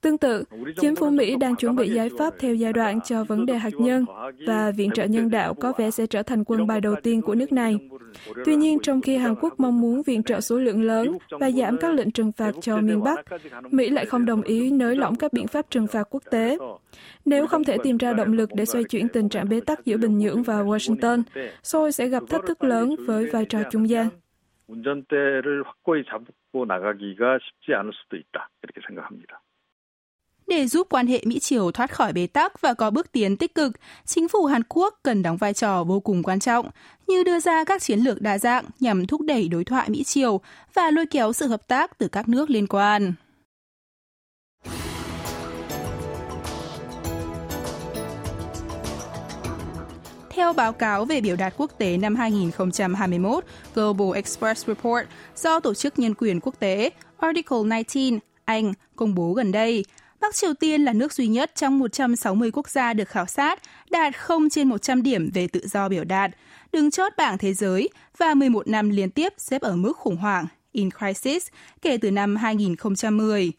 Tương 0.00 0.18
tự, 0.18 0.44
chính 0.80 0.96
phủ 0.96 1.10
Mỹ 1.10 1.36
đang 1.36 1.56
chuẩn 1.56 1.76
bị 1.76 1.90
giải 1.90 2.10
pháp 2.18 2.34
theo 2.38 2.54
giai 2.54 2.72
đoạn 2.72 3.00
cho 3.00 3.24
vấn 3.24 3.46
đề 3.46 3.58
hạt 3.58 3.74
nhân 3.78 4.04
và 4.46 4.70
viện 4.70 4.90
trợ 4.94 5.04
nhân 5.04 5.30
đạo 5.30 5.54
có 5.54 5.72
vẻ 5.78 5.90
sẽ 5.90 6.06
trở 6.06 6.22
thành 6.22 6.44
quân 6.44 6.66
bài 6.66 6.80
đầu 6.80 6.94
tiên 7.02 7.22
của 7.22 7.34
nước 7.34 7.52
này. 7.52 7.78
Tuy 8.44 8.56
nhiên, 8.56 8.78
trong 8.82 9.00
khi 9.00 9.16
Hàn 9.16 9.34
Quốc 9.40 9.60
mong 9.60 9.80
muốn 9.80 10.02
viện 10.02 10.22
trợ 10.22 10.40
số 10.40 10.58
lượng 10.58 10.82
lớn 10.82 11.18
và 11.30 11.50
giảm 11.50 11.76
các 11.76 11.94
lệnh 11.94 12.10
trừng 12.10 12.32
phạt 12.32 12.54
cho 12.60 12.76
miền 12.76 13.02
Bắc, 13.02 13.20
Mỹ 13.70 13.90
lại 13.90 14.06
không 14.06 14.24
đồng 14.24 14.42
ý 14.42 14.70
nới 14.70 14.96
lỏng 14.96 15.16
các 15.16 15.32
biện 15.32 15.46
pháp 15.46 15.70
trừng 15.70 15.86
phạt 15.86 16.06
quốc 16.10 16.22
tế. 16.30 16.58
Nếu 17.24 17.46
không 17.46 17.64
thể 17.64 17.76
tìm 17.82 17.96
ra 17.96 18.12
động 18.12 18.32
lực 18.32 18.50
để 18.54 18.64
xoay 18.64 18.84
chuyển 18.84 19.08
tình 19.08 19.28
trạng 19.28 19.48
bế 19.48 19.60
tắc 19.60 19.84
giữa 19.84 19.96
Bình 19.96 20.18
Nhưỡng 20.18 20.42
và 20.42 20.62
Washington, 20.62 21.22
Seoul 21.62 21.90
sẽ 21.90 22.08
gặp 22.08 22.22
thách 22.28 22.42
thức 22.46 22.64
lớn 22.64 22.96
với 23.06 23.26
vai 23.26 23.44
trò 23.44 23.58
trung 23.70 23.88
gian. 23.88 24.08
Để 30.46 30.66
giúp 30.66 30.86
quan 30.90 31.06
hệ 31.06 31.22
Mỹ-Triều 31.26 31.70
thoát 31.70 31.90
khỏi 31.90 32.12
bế 32.12 32.26
tắc 32.26 32.60
và 32.60 32.74
có 32.74 32.90
bước 32.90 33.12
tiến 33.12 33.36
tích 33.36 33.54
cực, 33.54 33.72
chính 34.04 34.28
phủ 34.28 34.44
Hàn 34.44 34.62
Quốc 34.68 34.94
cần 35.02 35.22
đóng 35.22 35.36
vai 35.36 35.54
trò 35.54 35.84
vô 35.84 36.00
cùng 36.00 36.22
quan 36.22 36.40
trọng, 36.40 36.70
như 37.06 37.24
đưa 37.24 37.40
ra 37.40 37.64
các 37.64 37.82
chiến 37.82 37.98
lược 37.98 38.20
đa 38.20 38.38
dạng 38.38 38.64
nhằm 38.80 39.06
thúc 39.06 39.20
đẩy 39.20 39.48
đối 39.48 39.64
thoại 39.64 39.90
Mỹ-Triều 39.90 40.40
và 40.74 40.90
lôi 40.90 41.06
kéo 41.06 41.32
sự 41.32 41.48
hợp 41.48 41.68
tác 41.68 41.98
từ 41.98 42.08
các 42.08 42.28
nước 42.28 42.50
liên 42.50 42.66
quan. 42.66 43.12
Theo 50.34 50.52
báo 50.52 50.72
cáo 50.72 51.04
về 51.04 51.20
biểu 51.20 51.36
đạt 51.36 51.54
quốc 51.56 51.70
tế 51.78 51.96
năm 51.96 52.16
2021 52.16 53.44
Global 53.74 54.16
Express 54.16 54.66
Report 54.66 55.06
do 55.36 55.60
Tổ 55.60 55.74
chức 55.74 55.98
Nhân 55.98 56.14
quyền 56.14 56.40
Quốc 56.40 56.54
tế 56.58 56.90
Article 57.18 57.58
19, 57.66 58.18
Anh 58.44 58.72
công 58.96 59.14
bố 59.14 59.32
gần 59.32 59.52
đây, 59.52 59.84
Bắc 60.20 60.34
Triều 60.34 60.54
Tiên 60.54 60.84
là 60.84 60.92
nước 60.92 61.12
duy 61.12 61.26
nhất 61.26 61.52
trong 61.54 61.78
160 61.78 62.50
quốc 62.50 62.68
gia 62.68 62.92
được 62.92 63.08
khảo 63.08 63.26
sát 63.26 63.60
đạt 63.90 64.16
0 64.16 64.50
trên 64.50 64.68
100 64.68 65.02
điểm 65.02 65.30
về 65.34 65.48
tự 65.48 65.66
do 65.66 65.88
biểu 65.88 66.04
đạt, 66.04 66.30
đứng 66.72 66.90
chót 66.90 67.12
bảng 67.16 67.38
thế 67.38 67.54
giới 67.54 67.88
và 68.18 68.34
11 68.34 68.68
năm 68.68 68.90
liên 68.90 69.10
tiếp 69.10 69.32
xếp 69.38 69.62
ở 69.62 69.76
mức 69.76 69.96
khủng 69.96 70.16
hoảng, 70.16 70.46
in 70.72 70.88
crisis, 70.90 71.46
kể 71.82 71.96
từ 71.96 72.10
năm 72.10 72.36
2010. 72.36 73.52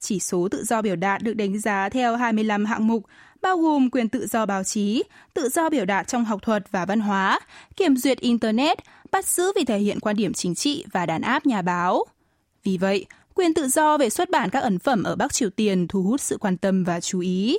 Chỉ 0.00 0.18
số 0.20 0.48
tự 0.50 0.64
do 0.64 0.82
biểu 0.82 0.96
đạt 0.96 1.22
được 1.22 1.34
đánh 1.34 1.58
giá 1.58 1.88
theo 1.88 2.16
25 2.16 2.64
hạng 2.64 2.86
mục, 2.86 3.04
bao 3.42 3.58
gồm 3.58 3.90
quyền 3.90 4.08
tự 4.08 4.26
do 4.26 4.46
báo 4.46 4.64
chí, 4.64 5.02
tự 5.34 5.48
do 5.48 5.70
biểu 5.70 5.84
đạt 5.84 6.08
trong 6.08 6.24
học 6.24 6.42
thuật 6.42 6.70
và 6.70 6.84
văn 6.84 7.00
hóa, 7.00 7.40
kiểm 7.76 7.96
duyệt 7.96 8.20
Internet, 8.20 8.78
bắt 9.10 9.26
giữ 9.26 9.52
vì 9.56 9.64
thể 9.64 9.78
hiện 9.78 10.00
quan 10.00 10.16
điểm 10.16 10.32
chính 10.32 10.54
trị 10.54 10.84
và 10.92 11.06
đàn 11.06 11.22
áp 11.22 11.46
nhà 11.46 11.62
báo. 11.62 12.04
Vì 12.64 12.76
vậy, 12.76 13.06
quyền 13.34 13.54
tự 13.54 13.68
do 13.68 13.98
về 13.98 14.10
xuất 14.10 14.30
bản 14.30 14.50
các 14.50 14.62
ấn 14.62 14.78
phẩm 14.78 15.02
ở 15.02 15.16
Bắc 15.16 15.32
Triều 15.32 15.50
Tiên 15.50 15.88
thu 15.88 16.02
hút 16.02 16.20
sự 16.20 16.38
quan 16.40 16.56
tâm 16.56 16.84
và 16.84 17.00
chú 17.00 17.20
ý. 17.20 17.58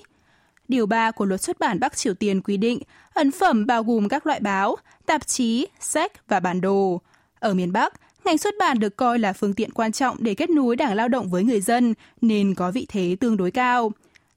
Điều 0.68 0.86
3 0.86 1.12
của 1.12 1.26
luật 1.26 1.42
xuất 1.42 1.60
bản 1.60 1.80
Bắc 1.80 1.98
Triều 1.98 2.14
Tiên 2.14 2.42
quy 2.42 2.58
định 2.58 2.80
ấn 3.14 3.32
phẩm 3.32 3.66
bao 3.66 3.84
gồm 3.84 4.10
các 4.10 4.28
loại 4.28 4.40
báo, 4.40 4.76
tạp 5.06 5.28
chí, 5.28 5.68
sách 5.80 6.12
và 6.28 6.40
bản 6.40 6.62
đồ. 6.62 7.02
Ở 7.40 7.54
miền 7.54 7.72
Bắc, 7.72 7.94
ngành 8.26 8.38
xuất 8.38 8.54
bản 8.60 8.80
được 8.80 8.98
coi 8.98 9.20
là 9.20 9.34
phương 9.34 9.54
tiện 9.54 9.72
quan 9.72 9.92
trọng 9.92 10.18
để 10.20 10.36
kết 10.36 10.50
nối 10.50 10.76
đảng 10.76 10.96
lao 10.96 11.08
động 11.08 11.30
với 11.30 11.44
người 11.44 11.62
dân, 11.62 11.94
nên 12.22 12.56
có 12.56 12.72
vị 12.72 12.86
thế 12.90 13.16
tương 13.20 13.38
đối 13.38 13.52
cao. 13.52 13.92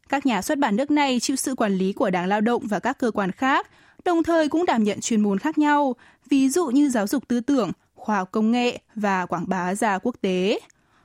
Các 0.09 0.27
nhà 0.27 0.43
xuất 0.43 0.59
bản 0.59 0.77
nước 0.77 0.91
này 0.91 1.21
chịu 1.21 1.37
sự 1.37 1.55
quản 1.55 1.75
lý 1.75 1.93
của 1.93 2.11
đảng 2.11 2.27
lao 2.27 2.41
động 2.41 2.67
và 2.67 2.79
các 2.79 2.99
cơ 2.99 3.11
quan 3.11 3.33
khác, 3.33 3.71
đồng 4.05 4.23
thời 4.23 4.49
cũng 4.49 4.67
đảm 4.67 4.85
nhận 4.85 5.01
chuyên 5.01 5.21
môn 5.21 5.39
khác 5.39 5.59
nhau, 5.59 5.97
ví 6.29 6.49
dụ 6.49 6.67
như 6.67 6.89
giáo 6.89 7.07
dục 7.07 7.29
tư 7.29 7.41
tưởng, 7.41 7.73
khoa 7.95 8.17
học 8.17 8.29
công 8.33 8.53
nghệ 8.53 8.79
và 8.95 9.27
quảng 9.27 9.49
bá 9.49 9.75
ra 9.75 9.99
quốc 9.99 10.17
tế. 10.21 10.61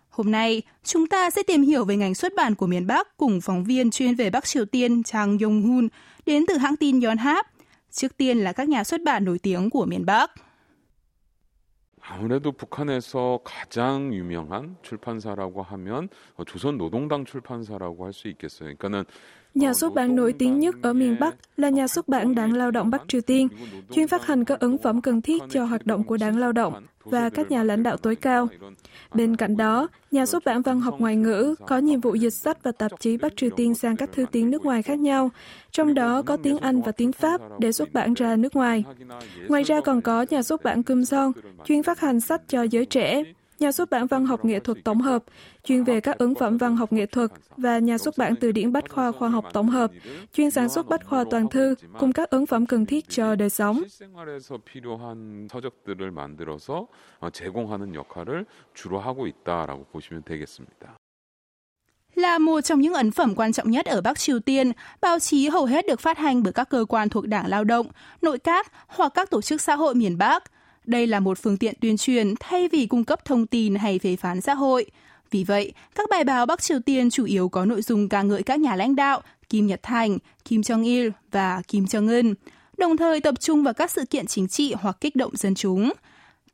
Hôm 0.10 0.32
nay, 0.32 0.62
chúng 0.84 1.08
ta 1.08 1.30
sẽ 1.30 1.44
tìm 1.44 1.62
hiểu 1.62 1.86
về 1.86 1.96
ngành 1.96 2.16
xuất 2.16 2.34
bản 2.36 2.56
của 2.56 2.68
miền 2.68 2.88
Bắc 2.88 3.18
cùng 3.18 3.42
phóng 3.42 3.64
viên 3.64 3.92
chuyên 3.92 4.16
về 4.16 4.30
Bắc 4.30 4.46
Triều 4.46 4.66
Tiên 4.66 5.04
Chang 5.04 5.38
Yong-hun 5.38 5.88
đến 6.26 6.46
từ 6.48 6.58
hãng 6.58 6.76
tin 6.76 7.02
Yonhap. 7.02 7.48
Trước 7.92 8.18
tiên 8.18 8.38
là 8.38 8.54
các 8.54 8.70
nhà 8.70 8.84
xuất 8.84 9.02
bản 9.02 9.26
nổi 9.26 9.40
tiếng 9.40 9.70
của 9.70 9.86
miền 9.86 10.06
Bắc. 10.06 10.32
아무래도 12.02 12.52
북한에서 12.52 13.40
가장 13.44 14.14
유명한 14.14 14.78
출판사라고 14.82 15.62
하면 15.64 16.10
조선 16.48 16.78
노동당 16.78 17.26
출판사라고 17.26 18.06
할 18.06 18.12
수 18.14 18.28
있겠어요. 18.28 18.76
그러니까는 18.78 19.06
Nhà 19.56 19.74
xuất 19.74 19.94
bản 19.94 20.16
nổi 20.16 20.34
tiếng 20.34 20.60
nhất 20.60 20.76
ở 20.82 20.94
miền 20.94 21.16
Bắc 21.20 21.36
là 21.58 21.70
nhà 21.70 21.88
xuất 21.88 22.08
bản 22.08 22.36
Đảng 22.36 22.54
Lao 22.54 22.72
động 22.72 22.90
Bắc 22.90 23.02
Triều 23.08 23.22
Tiên, 23.22 23.48
chuyên 23.92 24.08
phát 24.08 24.26
hành 24.26 24.46
các 24.46 24.60
ấn 24.60 24.78
phẩm 24.78 25.02
cần 25.02 25.22
thiết 25.22 25.42
cho 25.50 25.66
hoạt 25.66 25.86
động 25.86 26.04
của 26.04 26.18
Đảng 26.18 26.38
Lao 26.38 26.52
động 26.52 26.74
và 27.04 27.30
các 27.30 27.52
nhà 27.52 27.64
lãnh 27.64 27.84
đạo 27.84 27.98
tối 27.98 28.16
cao. 28.16 28.48
Bên 29.14 29.36
cạnh 29.36 29.58
đó, 29.58 29.88
nhà 30.12 30.26
xuất 30.26 30.46
bản 30.46 30.62
văn 30.62 30.80
học 30.80 30.96
ngoại 31.00 31.16
ngữ 31.16 31.56
có 31.68 31.78
nhiệm 31.78 32.02
vụ 32.02 32.16
dịch 32.16 32.34
sách 32.34 32.64
và 32.64 32.72
tạp 32.72 32.92
chí 33.00 33.18
Bắc 33.18 33.38
Triều 33.38 33.50
Tiên 33.50 33.76
sang 33.76 33.96
các 33.96 34.10
thư 34.14 34.26
tiếng 34.32 34.50
nước 34.50 34.66
ngoài 34.66 34.82
khác 34.82 35.00
nhau, 35.00 35.30
trong 35.72 35.94
đó 35.94 36.22
có 36.22 36.38
tiếng 36.38 36.58
Anh 36.58 36.82
và 36.82 36.92
tiếng 36.92 37.12
Pháp 37.12 37.42
để 37.60 37.72
xuất 37.72 37.94
bản 37.94 38.14
ra 38.14 38.36
nước 38.36 38.56
ngoài. 38.56 38.84
Ngoài 39.48 39.64
ra 39.64 39.82
còn 39.82 40.02
có 40.02 40.26
nhà 40.30 40.44
xuất 40.44 40.64
bản 40.64 40.84
Kim 40.84 41.06
Son, 41.06 41.32
chuyên 41.66 41.84
phát 41.84 42.00
hành 42.00 42.20
sách 42.20 42.42
cho 42.48 42.64
giới 42.64 42.86
trẻ, 42.86 43.24
nhà 43.62 43.72
xuất 43.72 43.90
bản 43.90 44.08
văn 44.08 44.26
học 44.26 44.46
nghệ 44.46 44.60
thuật 44.60 44.78
tổng 44.84 45.02
hợp, 45.02 45.24
chuyên 45.64 45.84
về 45.84 46.02
các 46.02 46.18
ấn 46.18 46.36
phẩm 46.36 46.58
văn 46.58 46.76
học 46.76 46.94
nghệ 46.94 47.06
thuật 47.06 47.32
và 47.58 47.80
nhà 47.80 47.98
xuất 47.98 48.18
bản 48.18 48.36
từ 48.36 48.52
điển 48.52 48.72
bách 48.72 48.90
khoa 48.90 49.12
khoa 49.12 49.30
học 49.30 49.46
tổng 49.54 49.70
hợp, 49.70 49.92
chuyên 50.34 50.52
sản 50.52 50.70
xuất 50.70 50.88
bách 50.88 51.06
khoa 51.06 51.24
toàn 51.32 51.48
thư 51.48 51.76
cùng 52.00 52.14
các 52.14 52.30
ấn 52.30 52.46
phẩm 52.46 52.66
cần 52.66 52.86
thiết 52.86 53.10
cho 53.10 53.36
đời 53.36 53.50
sống. 53.50 53.84
Là 62.16 62.38
một 62.40 62.62
trong 62.62 62.82
những 62.82 62.94
ấn 62.94 63.12
phẩm 63.12 63.36
quan 63.36 63.54
trọng 63.54 63.72
nhất 63.72 63.86
ở 63.86 64.02
Bắc 64.02 64.20
Triều 64.20 64.40
Tiên, 64.40 64.72
báo 65.02 65.20
chí 65.20 65.50
hầu 65.50 65.66
hết 65.66 65.88
được 65.88 66.00
phát 66.00 66.18
hành 66.18 66.44
bởi 66.44 66.54
các 66.54 66.70
cơ 66.70 66.86
quan 66.90 67.10
thuộc 67.10 67.28
Đảng 67.28 67.48
Lao 67.48 67.64
động, 67.64 67.88
nội 68.22 68.40
các 68.40 68.72
hoặc 68.88 69.12
các 69.16 69.30
tổ 69.30 69.42
chức 69.42 69.62
xã 69.62 69.76
hội 69.76 69.96
miền 69.96 70.18
Bắc– 70.18 70.44
đây 70.85 71.07
là 71.07 71.21
một 71.21 71.39
phương 71.39 71.57
tiện 71.57 71.75
tuyên 71.81 71.97
truyền 71.97 72.35
thay 72.41 72.69
vì 72.69 72.87
cung 72.87 73.05
cấp 73.05 73.25
thông 73.25 73.47
tin 73.47 73.75
hay 73.75 73.99
phê 73.99 74.17
phán 74.17 74.41
xã 74.41 74.55
hội. 74.55 74.87
Vì 75.31 75.45
vậy, 75.45 75.73
các 75.95 76.11
bài 76.11 76.25
báo 76.25 76.47
Bắc 76.47 76.63
Triều 76.63 76.81
Tiên 76.81 77.11
chủ 77.11 77.25
yếu 77.25 77.49
có 77.49 77.65
nội 77.65 77.83
dung 77.83 78.09
ca 78.09 78.23
ngợi 78.23 78.43
các 78.43 78.61
nhà 78.61 78.77
lãnh 78.77 78.97
đạo 78.97 79.23
Kim 79.49 79.67
Nhật 79.67 79.81
Thành, 79.83 80.19
Kim 80.45 80.61
Jong-il 80.61 81.11
và 81.31 81.63
Kim 81.69 81.85
Jong-un, 81.85 82.35
đồng 82.79 82.97
thời 82.97 83.21
tập 83.21 83.35
trung 83.41 83.63
vào 83.65 83.75
các 83.75 83.91
sự 83.91 84.05
kiện 84.05 84.27
chính 84.27 84.49
trị 84.49 84.75
hoặc 84.81 84.97
kích 85.01 85.17
động 85.17 85.37
dân 85.37 85.55
chúng. 85.55 85.93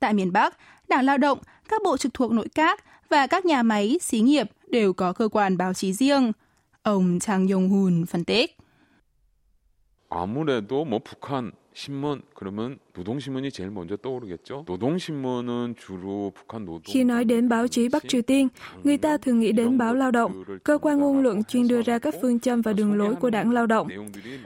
Tại 0.00 0.14
miền 0.14 0.32
Bắc, 0.32 0.56
Đảng 0.88 1.04
Lao 1.04 1.18
động, 1.18 1.38
các 1.68 1.82
bộ 1.84 1.96
trực 1.96 2.14
thuộc 2.14 2.32
nội 2.32 2.48
các 2.54 2.84
và 3.08 3.26
các 3.26 3.44
nhà 3.44 3.62
máy, 3.62 3.98
xí 4.02 4.20
nghiệp 4.20 4.50
đều 4.66 4.92
có 4.92 5.12
cơ 5.12 5.28
quan 5.28 5.56
báo 5.56 5.74
chí 5.74 5.92
riêng. 5.92 6.32
Ông 6.82 7.18
Chang 7.18 7.46
Yong-hun 7.46 8.06
phân 8.06 8.24
tích. 8.24 8.56
아무래도 10.12 10.84
뭐 10.84 11.00
북한 11.00 11.52
신문 11.72 12.22
그러면 12.36 12.78
노동신문이 12.94 13.50
제일 13.50 13.70
먼저 13.70 13.96
떠오르겠죠. 13.96 14.64
노동신문은 14.66 15.74
주로 15.78 16.32
북한 16.34 16.64
노동 16.66 16.82
Khi 16.84 17.04
nói 17.04 17.24
đến 17.24 17.48
báo 17.48 17.68
chí 17.68 17.88
Bắc 17.88 18.08
Triều 18.08 18.22
Tiên, 18.22 18.48
người 18.84 18.98
ta 18.98 19.16
thường 19.16 19.40
nghĩ 19.40 19.52
đến 19.52 19.78
báo 19.78 19.94
Lao 19.94 20.10
động, 20.10 20.44
cơ 20.64 20.78
quan 20.78 20.98
ngôn 20.98 21.22
luận 21.22 21.44
chuyên 21.44 21.68
đưa 21.68 21.82
ra 21.82 21.98
các 21.98 22.14
phương 22.22 22.40
châm 22.40 22.62
và 22.62 22.72
đường 22.72 22.94
lối 22.94 23.14
của 23.14 23.30
đảng 23.30 23.50
Lao 23.50 23.66
động. 23.66 23.88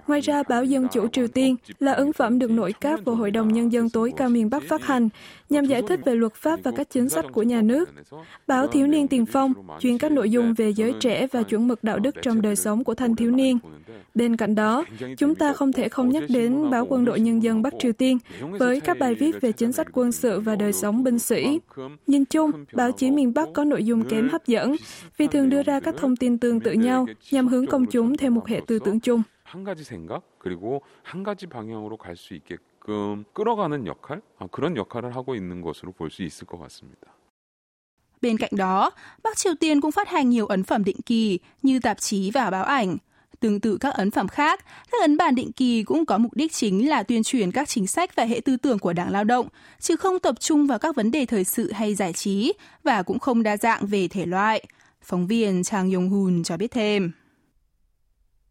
Ngoài 0.07 0.21
ra, 0.21 0.43
báo 0.49 0.65
Dân 0.65 0.87
chủ 0.93 1.09
Triều 1.09 1.29
Tiên 1.29 1.57
là 1.79 1.93
ấn 1.93 2.13
phẩm 2.13 2.39
được 2.39 2.51
nội 2.51 2.75
các 2.81 3.01
và 3.05 3.15
Hội 3.15 3.31
đồng 3.31 3.53
Nhân 3.53 3.73
dân 3.73 3.91
tối 3.91 4.13
cao 4.17 4.29
miền 4.29 4.51
Bắc 4.51 4.63
phát 4.63 4.87
hành 4.87 5.09
nhằm 5.51 5.65
giải 5.65 5.83
thích 5.83 6.01
về 6.05 6.15
luật 6.15 6.35
pháp 6.35 6.61
và 6.63 6.71
các 6.71 6.91
chính 6.91 7.09
sách 7.09 7.25
của 7.33 7.43
nhà 7.43 7.63
nước. 7.63 7.89
Báo 8.47 8.67
Thiếu 8.67 8.87
niên 8.87 9.09
Tiền 9.09 9.27
Phong 9.27 9.53
chuyên 9.81 9.99
các 9.99 10.13
nội 10.13 10.31
dung 10.31 10.55
về 10.55 10.73
giới 10.73 10.93
trẻ 11.01 11.27
và 11.33 11.43
chuẩn 11.43 11.69
mực 11.69 11.85
đạo 11.85 11.99
đức 11.99 12.15
trong 12.23 12.43
đời 12.43 12.57
sống 12.57 12.85
của 12.85 12.95
thanh 12.95 13.17
thiếu 13.17 13.31
niên. 13.31 13.59
Bên 14.15 14.37
cạnh 14.37 14.55
đó, 14.55 14.85
chúng 15.17 15.35
ta 15.35 15.53
không 15.53 15.73
thể 15.73 15.89
không 15.89 16.09
nhắc 16.09 16.23
đến 16.29 16.71
báo 16.71 16.87
Quân 16.89 17.05
đội 17.05 17.21
Nhân 17.21 17.43
dân 17.43 17.63
Bắc 17.63 17.73
Triều 17.81 17.93
Tiên 17.93 18.19
với 18.59 18.81
các 18.81 18.99
bài 18.99 19.15
viết 19.15 19.41
về 19.41 19.53
chính 19.53 19.73
sách 19.73 19.87
quân 19.93 20.13
sự 20.13 20.41
và 20.41 20.57
đời 20.57 20.73
sống 20.73 21.05
binh 21.05 21.19
sĩ. 21.19 21.61
Nhìn 22.07 22.25
chung, 22.25 22.65
báo 22.73 22.93
chí 22.93 23.11
miền 23.11 23.35
Bắc 23.35 23.49
có 23.55 23.65
nội 23.65 23.85
dung 23.85 24.09
kém 24.09 24.29
hấp 24.29 24.47
dẫn 24.47 24.77
vì 25.17 25.27
thường 25.27 25.51
đưa 25.51 25.63
ra 25.63 25.81
các 25.81 25.95
thông 25.99 26.17
tin 26.17 26.39
tương 26.39 26.61
tự 26.61 26.73
nhau 26.73 27.07
nhằm 27.31 27.49
hướng 27.49 27.67
công 27.67 27.87
chúng 27.87 28.17
theo 28.17 28.31
một 28.31 28.47
hệ 28.47 28.61
tư 28.67 28.79
tưởng 28.79 29.01
chung. 29.01 29.23
한 29.47 29.65
가지 29.65 29.85
생각 29.85 30.23
그리고 30.39 30.83
한 31.03 31.23
가지 31.23 31.47
방향으로 31.47 31.97
갈 31.97 32.17
수 32.17 32.35
있게끔 32.35 33.25
끌어가는 33.33 33.87
역할 33.87 34.21
그런 34.51 34.77
역할을 34.77 35.15
하고 35.17 35.35
있는 35.35 35.61
것으로 35.63 35.93
볼 35.93 36.11
수 36.11 36.23
있을 36.23 36.47
것 36.47 36.59
같습니다. 36.59 37.15
Bên 38.21 38.37
cạnh 38.37 38.51
đó, 38.57 38.91
Bắc 39.23 39.37
Triều 39.37 39.55
Tiên 39.55 39.81
cũng 39.81 39.93
phát 39.93 40.09
hành 40.09 40.31
nhiều 40.31 40.47
ấn 40.47 40.63
phẩm 40.65 40.85
định 40.85 41.01
kỳ 41.07 41.39
như 41.63 41.81
tạp 41.81 42.01
chí 42.01 42.31
và 42.31 42.51
báo 42.51 42.65
ảnh. 42.65 42.97
Tương 43.41 43.61
tự 43.61 43.79
các 43.79 43.95
ấn 43.95 44.11
phẩm 44.11 44.29
khác, 44.29 44.65
các 44.93 45.01
ấn 45.01 45.17
bản 45.17 45.35
định 45.35 45.53
kỳ 45.53 45.83
cũng 45.83 46.07
có 46.07 46.19
mục 46.19 46.35
đích 46.35 46.53
chính 46.53 46.89
là 46.89 47.03
tuyên 47.03 47.23
truyền 47.23 47.53
các 47.53 47.69
chính 47.69 47.87
sách 47.87 48.17
và 48.17 48.25
hệ 48.25 48.41
tư 48.41 48.57
tưởng 48.57 48.79
của 48.79 48.93
Đảng 48.93 49.11
Lao 49.11 49.25
động, 49.25 49.49
chứ 49.81 49.97
không 49.97 50.19
tập 50.19 50.41
trung 50.41 50.67
vào 50.67 50.79
các 50.79 50.97
vấn 50.97 51.11
đề 51.11 51.27
thời 51.27 51.45
sự 51.45 51.73
hay 51.73 51.95
giải 51.95 52.13
trí 52.13 52.53
và 52.85 53.03
cũng 53.03 53.19
không 53.19 53.43
đa 53.43 53.57
dạng 53.57 53.87
về 53.87 54.09
thể 54.09 54.27
loại. 54.27 54.65
Phóng 55.03 55.27
viên 55.27 55.63
Chang 55.63 55.91
Yong-hun 55.91 56.43
cho 56.43 56.57
biết 56.57 56.71
thêm. 56.71 57.13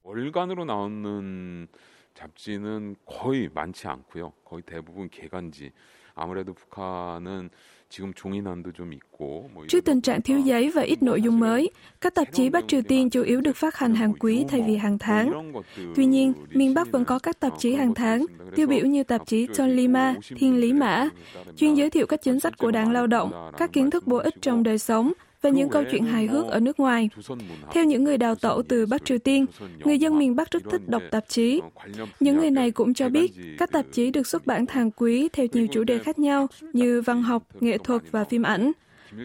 월간으로 0.04 0.66
나오는 0.66 1.68
잡지는 2.14 2.96
거의 3.06 3.50
많지 3.54 3.88
않고요. 3.88 4.32
거의 4.46 4.62
대부분 4.62 5.10
개간지. 5.10 5.72
아무래도 6.14 6.54
북한은 6.54 7.50
Trước 9.69 9.85
tình 9.85 10.01
trạng 10.01 10.23
thiếu 10.23 10.39
giấy 10.39 10.71
và 10.71 10.83
ít 10.83 11.03
nội 11.03 11.23
dung 11.23 11.41
mới, 11.41 11.71
các 12.01 12.15
tạp 12.15 12.33
chí 12.33 12.49
Bắc 12.49 12.69
Triều 12.69 12.83
Tiên 12.83 13.11
chủ 13.11 13.23
yếu 13.23 13.41
được 13.41 13.57
phát 13.57 13.77
hành 13.77 13.95
hàng 13.95 14.13
quý 14.15 14.45
thay 14.49 14.65
vì 14.67 14.77
hàng 14.77 14.99
tháng. 14.99 15.53
Tuy 15.97 16.07
nhiên, 16.07 16.33
miền 16.49 16.75
Bắc 16.75 16.93
vẫn 16.93 17.05
có 17.05 17.19
các 17.19 17.41
tạp 17.41 17.53
chí 17.59 17.75
hàng 17.75 17.95
tháng, 17.95 18.27
tiêu 18.57 18.67
biểu 18.67 18.87
như 18.87 19.05
tạp 19.05 19.27
chí 19.27 19.47
Ton 19.57 19.71
Lima, 19.71 20.15
Thiên 20.37 20.57
Lý 20.57 20.73
Mã, 20.73 21.09
chuyên 21.57 21.75
giới 21.75 21.91
thiệu 21.91 22.07
các 22.07 22.23
chính 22.23 22.41
sách 22.41 22.59
của 22.59 22.71
đảng 22.71 22.93
lao 22.93 23.07
động, 23.07 23.53
các 23.59 23.73
kiến 23.73 23.91
thức 23.91 24.07
bổ 24.07 24.17
ích 24.17 24.35
trong 24.41 24.63
đời 24.63 24.79
sống, 24.79 25.13
và 25.42 25.50
những 25.50 25.70
câu 25.70 25.84
chuyện 25.92 26.06
hài 26.06 26.28
hước 26.28 26.48
ở 26.48 26.60
nước 26.60 26.80
ngoài. 26.80 27.10
Theo 27.72 27.84
những 27.86 28.04
người 28.04 28.18
đào 28.18 28.36
tẩu 28.36 28.64
từ 28.64 28.86
Bắc 28.86 29.06
Triều 29.06 29.18
Tiên, 29.18 29.46
người 29.86 30.00
dân 30.00 30.18
miền 30.18 30.36
Bắc 30.36 30.52
rất 30.52 30.64
thích 30.72 30.82
đọc 30.88 31.04
tạp 31.12 31.24
chí. 31.28 31.62
Những 32.20 32.38
người 32.38 32.52
này 32.52 32.72
cũng 32.72 32.94
cho 32.94 33.10
biết 33.10 33.32
các 33.58 33.72
tạp 33.72 33.86
chí 33.92 34.12
được 34.12 34.28
xuất 34.28 34.46
bản 34.46 34.66
hàng 34.70 34.92
quý 34.92 35.30
theo 35.34 35.46
nhiều 35.54 35.68
chủ 35.72 35.84
đề 35.84 35.98
khác 35.98 36.20
nhau 36.20 36.48
như 36.74 37.02
văn 37.02 37.24
học, 37.24 37.44
nghệ 37.60 37.78
thuật 37.78 38.02
và 38.12 38.24
phim 38.24 38.44
ảnh. 38.44 38.72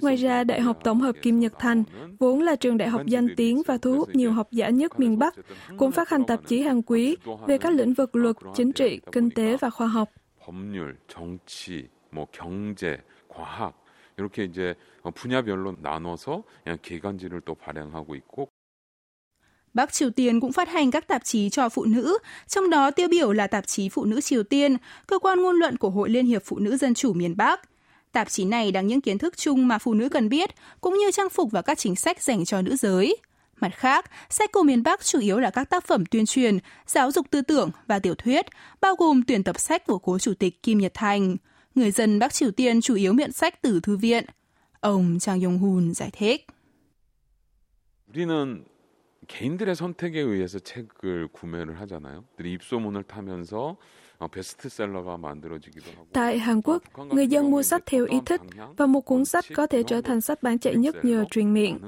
Ngoài 0.00 0.16
ra, 0.16 0.44
Đại 0.44 0.60
học 0.60 0.78
Tổng 0.84 1.00
hợp 1.00 1.16
Kim 1.22 1.40
Nhật 1.40 1.52
Thành, 1.58 1.84
vốn 2.18 2.42
là 2.42 2.56
trường 2.56 2.76
đại 2.76 2.88
học 2.88 3.02
danh 3.06 3.28
tiếng 3.36 3.62
và 3.66 3.78
thu 3.78 3.96
hút 3.96 4.14
nhiều 4.14 4.32
học 4.32 4.48
giả 4.50 4.68
nhất 4.68 5.00
miền 5.00 5.18
Bắc, 5.18 5.34
cũng 5.76 5.92
phát 5.92 6.08
hành 6.08 6.24
tạp 6.24 6.40
chí 6.46 6.60
hàng 6.60 6.82
quý 6.82 7.16
về 7.46 7.58
các 7.58 7.72
lĩnh 7.72 7.94
vực 7.94 8.16
luật, 8.16 8.36
chính 8.54 8.72
trị, 8.72 9.00
kinh 9.12 9.30
tế 9.30 9.56
và 9.56 9.70
khoa 9.70 9.86
học. 9.86 10.10
법률, 10.50 10.96
정치, 11.08 11.88
뭐 12.10 12.26
경제, 12.32 12.98
과학 13.28 13.72
이렇게 14.18 14.44
이제 14.44 14.74
분야별로 15.14 15.76
나눠서 15.80 16.42
그냥 16.64 16.78
개간지를 16.82 17.40
또 17.44 17.54
발행하고 17.54 18.14
있고 18.16 18.48
Bắc 19.72 19.92
Triều 19.92 20.10
Tiên 20.10 20.40
cũng 20.40 20.52
phát 20.52 20.68
hành 20.68 20.90
các 20.90 21.08
tạp 21.08 21.24
chí 21.24 21.50
cho 21.50 21.68
phụ 21.68 21.84
nữ, 21.84 22.18
trong 22.46 22.70
đó 22.70 22.90
tiêu 22.90 23.08
biểu 23.08 23.32
là 23.32 23.46
tạp 23.46 23.66
chí 23.66 23.88
Phụ 23.88 24.04
nữ 24.04 24.20
Triều 24.20 24.42
Tiên, 24.42 24.76
cơ 25.06 25.18
quan 25.18 25.42
ngôn 25.42 25.56
luận 25.56 25.76
của 25.76 25.90
Hội 25.90 26.10
Liên 26.10 26.26
hiệp 26.26 26.42
Phụ 26.44 26.58
nữ 26.58 26.76
Dân 26.76 26.94
chủ 26.94 27.12
miền 27.12 27.36
Bắc. 27.36 27.60
Tạp 28.12 28.28
chí 28.30 28.44
này 28.44 28.72
đăng 28.72 28.86
những 28.86 29.00
kiến 29.00 29.18
thức 29.18 29.36
chung 29.36 29.68
mà 29.68 29.78
phụ 29.78 29.94
nữ 29.94 30.08
cần 30.08 30.28
biết, 30.28 30.50
cũng 30.80 30.94
như 30.94 31.10
trang 31.10 31.28
phục 31.30 31.50
và 31.50 31.62
các 31.62 31.78
chính 31.78 31.96
sách 31.96 32.22
dành 32.22 32.44
cho 32.44 32.62
nữ 32.62 32.76
giới. 32.76 33.16
Mặt 33.60 33.70
khác, 33.74 34.10
sách 34.28 34.52
của 34.52 34.62
miền 34.62 34.82
Bắc 34.82 35.04
chủ 35.04 35.20
yếu 35.20 35.38
là 35.38 35.50
các 35.50 35.70
tác 35.70 35.86
phẩm 35.86 36.06
tuyên 36.06 36.26
truyền, 36.26 36.58
giáo 36.86 37.12
dục 37.12 37.26
tư 37.30 37.42
tưởng 37.42 37.70
và 37.86 37.98
tiểu 37.98 38.14
thuyết, 38.14 38.46
bao 38.80 38.94
gồm 38.94 39.22
tuyển 39.22 39.44
tập 39.44 39.60
sách 39.60 39.86
của 39.86 39.98
cố 39.98 40.18
chủ 40.18 40.34
tịch 40.34 40.62
Kim 40.62 40.78
Nhật 40.78 40.94
Thành 40.94 41.36
Người 41.75 41.91
dân 41.91 42.19
Bắc 42.19 42.33
Triều 42.33 42.51
Tiên 42.51 42.81
chủ 42.81 42.95
yếu 42.95 43.13
mượn 43.13 43.31
sách 43.31 43.61
từ 43.61 43.79
thư 43.79 43.97
viện. 43.97 44.25
Ông 44.79 45.19
Chang 45.19 45.39
Yong-hun 45.39 45.93
giải 45.93 46.11
thích. 46.11 46.47
개인들의 49.27 49.75
선택에 49.75 50.19
의해서 50.19 50.59
책을 50.59 51.27
구매를 51.33 51.79
하잖아요. 51.81 52.23
입소문을 52.39 53.03
타면서 53.03 53.77
Tại 56.13 56.39
Hàn 56.39 56.61
Quốc, 56.61 56.83
người 57.11 57.27
dân 57.27 57.51
mua 57.51 57.63
sách 57.63 57.83
theo 57.85 58.05
ý 58.05 58.17
thích 58.25 58.41
và 58.77 58.85
một 58.85 59.01
cuốn 59.01 59.25
sách 59.25 59.45
có 59.55 59.67
thể 59.67 59.83
trở 59.83 60.01
thành 60.01 60.21
sách 60.21 60.43
bán 60.43 60.59
chạy 60.59 60.75
nhất 60.75 60.95
nhờ 61.05 61.25
truyền 61.31 61.53
miệng. 61.53 61.79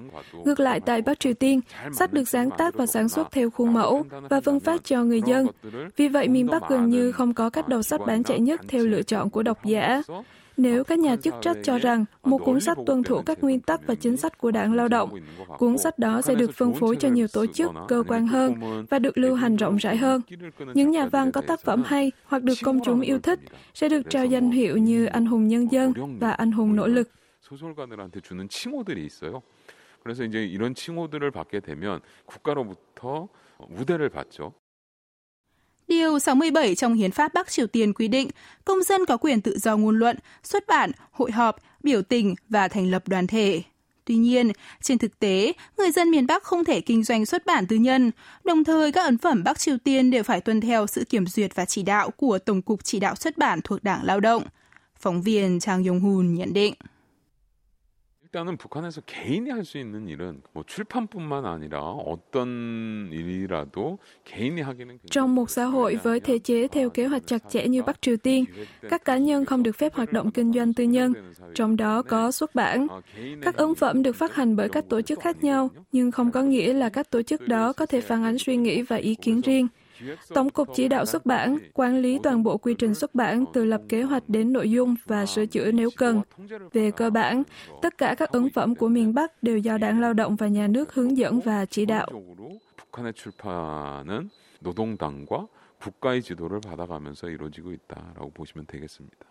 Ngược 0.45 0.59
lại, 0.59 0.79
tại 0.79 1.01
Bắc 1.01 1.19
Triều 1.19 1.33
Tiên, 1.33 1.61
sách 1.93 2.13
được 2.13 2.29
sáng 2.29 2.49
tác 2.57 2.75
và 2.75 2.85
sản 2.85 3.09
xuất 3.09 3.31
theo 3.31 3.49
khuôn 3.49 3.73
mẫu 3.73 4.05
và 4.29 4.41
phân 4.41 4.59
phát 4.59 4.83
cho 4.83 5.03
người 5.03 5.21
dân. 5.21 5.47
Vì 5.95 6.07
vậy, 6.07 6.27
miền 6.27 6.47
Bắc 6.47 6.69
gần 6.69 6.89
như 6.89 7.11
không 7.11 7.33
có 7.33 7.49
các 7.49 7.67
đầu 7.67 7.81
sách 7.81 8.01
bán 8.07 8.23
chạy 8.23 8.39
nhất 8.39 8.61
theo 8.67 8.85
lựa 8.85 9.01
chọn 9.01 9.29
của 9.29 9.43
độc 9.43 9.65
giả 9.65 10.01
Nếu 10.56 10.84
các 10.84 10.98
nhà 10.98 11.16
chức 11.16 11.34
trách 11.42 11.56
cho 11.62 11.78
rằng 11.78 12.04
một 12.24 12.38
cuốn 12.38 12.60
sách 12.60 12.78
tuân 12.86 13.02
thủ 13.02 13.22
các 13.26 13.42
nguyên 13.42 13.60
tắc 13.60 13.86
và 13.86 13.94
chính 13.94 14.16
sách 14.16 14.38
của 14.38 14.50
đảng 14.50 14.72
lao 14.72 14.88
động, 14.88 15.10
cuốn 15.58 15.78
sách 15.78 15.98
đó 15.98 16.20
sẽ 16.22 16.34
được 16.34 16.50
phân 16.54 16.74
phối 16.74 16.96
cho 16.96 17.08
nhiều 17.08 17.26
tổ 17.32 17.46
chức, 17.46 17.70
cơ 17.88 18.02
quan 18.08 18.26
hơn 18.26 18.54
và 18.90 18.98
được 18.98 19.18
lưu 19.18 19.34
hành 19.34 19.56
rộng 19.56 19.76
rãi 19.76 19.96
hơn. 19.96 20.20
Những 20.74 20.90
nhà 20.90 21.06
văn 21.06 21.32
có 21.32 21.40
tác 21.40 21.60
phẩm 21.60 21.82
hay 21.86 22.12
hoặc 22.24 22.42
được 22.42 22.54
công 22.64 22.80
chúng 22.84 23.00
yêu 23.00 23.18
thích 23.18 23.40
sẽ 23.74 23.88
được 23.88 24.02
trao 24.10 24.26
danh 24.26 24.50
hiệu 24.50 24.76
như 24.76 25.06
anh 25.06 25.26
hùng 25.26 25.48
nhân 25.48 25.72
dân 25.72 25.92
và 26.20 26.32
anh 26.32 26.52
hùng 26.52 26.76
nỗ 26.76 26.86
lực. 26.86 27.08
소설가들한테 27.52 28.20
주는 28.20 28.48
칭호들이 28.48 29.04
있어요. 29.04 29.42
그래서 30.02 30.24
이제 30.24 30.44
이런 30.44 30.74
칭호들을 30.74 31.30
받게 31.30 31.60
되면 31.60 32.00
국가로부터 32.24 33.28
우대를 33.78 34.08
받죠. 34.08 34.52
Điều 35.87 36.19
67 36.19 36.75
trong 36.75 36.93
Hiến 36.93 37.11
pháp 37.11 37.33
Bắc 37.33 37.51
Triều 37.51 37.67
Tiên 37.67 37.93
quy 37.93 38.07
định 38.07 38.29
công 38.65 38.83
dân 38.83 39.05
có 39.05 39.17
quyền 39.17 39.41
tự 39.41 39.57
do 39.57 39.77
ngôn 39.77 39.99
luận, 39.99 40.17
xuất 40.43 40.67
bản, 40.67 40.91
hội 41.11 41.31
họp, 41.31 41.55
biểu 41.83 42.01
tình 42.01 42.35
và 42.49 42.67
thành 42.67 42.91
lập 42.91 43.07
đoàn 43.07 43.27
thể. 43.27 43.61
Tuy 44.05 44.15
nhiên, 44.15 44.51
trên 44.81 44.97
thực 44.97 45.19
tế, 45.19 45.53
người 45.77 45.91
dân 45.91 46.11
miền 46.11 46.27
Bắc 46.27 46.43
không 46.43 46.65
thể 46.65 46.81
kinh 46.81 47.03
doanh 47.03 47.25
xuất 47.25 47.45
bản 47.45 47.67
tư 47.67 47.75
nhân, 47.75 48.11
đồng 48.43 48.63
thời 48.63 48.91
các 48.91 49.03
ấn 49.03 49.17
phẩm 49.17 49.43
Bắc 49.43 49.59
Triều 49.59 49.77
Tiên 49.77 50.11
đều 50.11 50.23
phải 50.23 50.41
tuân 50.41 50.61
theo 50.61 50.87
sự 50.87 51.03
kiểm 51.03 51.27
duyệt 51.27 51.55
và 51.55 51.65
chỉ 51.65 51.83
đạo 51.83 52.09
của 52.11 52.39
Tổng 52.39 52.61
cục 52.61 52.83
Chỉ 52.83 52.99
đạo 52.99 53.15
xuất 53.15 53.37
bản 53.37 53.59
thuộc 53.63 53.83
Đảng 53.83 54.03
Lao 54.03 54.19
động. 54.19 54.43
Phóng 54.99 55.21
viên 55.21 55.59
Trang 55.59 55.83
Yong-hun 55.83 56.33
nhận 56.33 56.53
định. 56.53 56.73
일단은 58.36 58.56
북한에서 58.56 59.02
개인이 59.04 59.50
할 59.50 59.62
수 59.62 59.76
있는 59.76 60.08
일은 60.08 60.40
뭐 60.54 60.64
출판뿐만 60.66 61.44
아니라 61.44 61.80
어떤 61.82 63.10
일이라도 63.12 63.98
개인이 64.24 64.58
하기는 64.62 64.98
Trong 65.10 65.34
một 65.34 65.50
xã 65.50 65.66
hội 65.66 65.96
với 66.02 66.20
thể 66.20 66.38
chế 66.38 66.68
theo 66.68 66.90
kế 66.90 67.06
hoạch 67.06 67.26
chặt 67.26 67.42
chẽ 67.48 67.68
như 67.68 67.82
Bắc 67.82 68.02
Triều 68.02 68.16
Tiên, 68.16 68.44
các 68.88 69.04
cá 69.04 69.16
nhân 69.16 69.44
không 69.44 69.62
được 69.62 69.76
phép 69.76 69.94
hoạt 69.94 70.12
động 70.12 70.30
kinh 70.30 70.52
doanh 70.52 70.74
tư 70.74 70.84
nhân, 70.84 71.12
trong 71.54 71.76
đó 71.76 72.02
có 72.02 72.30
xuất 72.30 72.54
bản. 72.54 72.86
Các 73.42 73.56
ấn 73.56 73.74
phẩm 73.74 74.02
được 74.02 74.16
phát 74.16 74.34
hành 74.34 74.56
bởi 74.56 74.68
các 74.68 74.84
tổ 74.88 75.02
chức 75.02 75.20
khác 75.20 75.44
nhau, 75.44 75.70
nhưng 75.92 76.10
không 76.10 76.30
có 76.32 76.42
nghĩa 76.42 76.72
là 76.72 76.88
các 76.88 77.10
tổ 77.10 77.22
chức 77.22 77.48
đó 77.48 77.72
có 77.72 77.86
thể 77.86 78.00
phản 78.00 78.24
ánh 78.24 78.38
suy 78.38 78.56
nghĩ 78.56 78.82
và 78.82 78.96
ý 78.96 79.14
kiến 79.14 79.40
riêng. 79.40 79.68
Tổng 80.34 80.50
cục 80.50 80.68
chỉ 80.74 80.88
đạo 80.88 81.06
xuất 81.06 81.26
bản 81.26 81.58
quản 81.74 82.02
lý 82.02 82.18
toàn 82.22 82.42
bộ 82.42 82.58
quy 82.58 82.74
trình 82.74 82.94
xuất 82.94 83.14
bản 83.14 83.44
từ 83.52 83.64
lập 83.64 83.80
kế 83.88 84.02
hoạch 84.02 84.28
đến 84.28 84.52
nội 84.52 84.70
dung 84.70 84.94
và 85.06 85.26
sửa 85.26 85.46
chữa 85.46 85.72
nếu 85.72 85.90
cần. 85.96 86.22
Về 86.72 86.90
cơ 86.90 87.10
bản, 87.10 87.42
tất 87.82 87.98
cả 87.98 88.14
các 88.18 88.30
ấn 88.30 88.50
phẩm 88.50 88.74
của 88.74 88.88
miền 88.88 89.14
Bắc 89.14 89.42
đều 89.42 89.58
do 89.58 89.78
Đảng 89.78 90.00
Lao 90.00 90.12
động 90.12 90.36
và 90.36 90.48
Nhà 90.48 90.66
nước 90.66 90.94
hướng 90.94 91.16
dẫn 91.16 91.40
và 91.40 91.64
chỉ 91.64 91.86
đạo. 91.86 92.06
북한의 92.92 93.12
출판은 93.14 94.28
노동당과 94.60 95.46
국가의 95.80 96.22
지도를 96.22 96.60
받아가면서 96.60 97.28
이루어지고 97.30 97.72
있다라고 97.72 98.30
보시면 98.30 98.66
되겠습니다. 98.66 99.25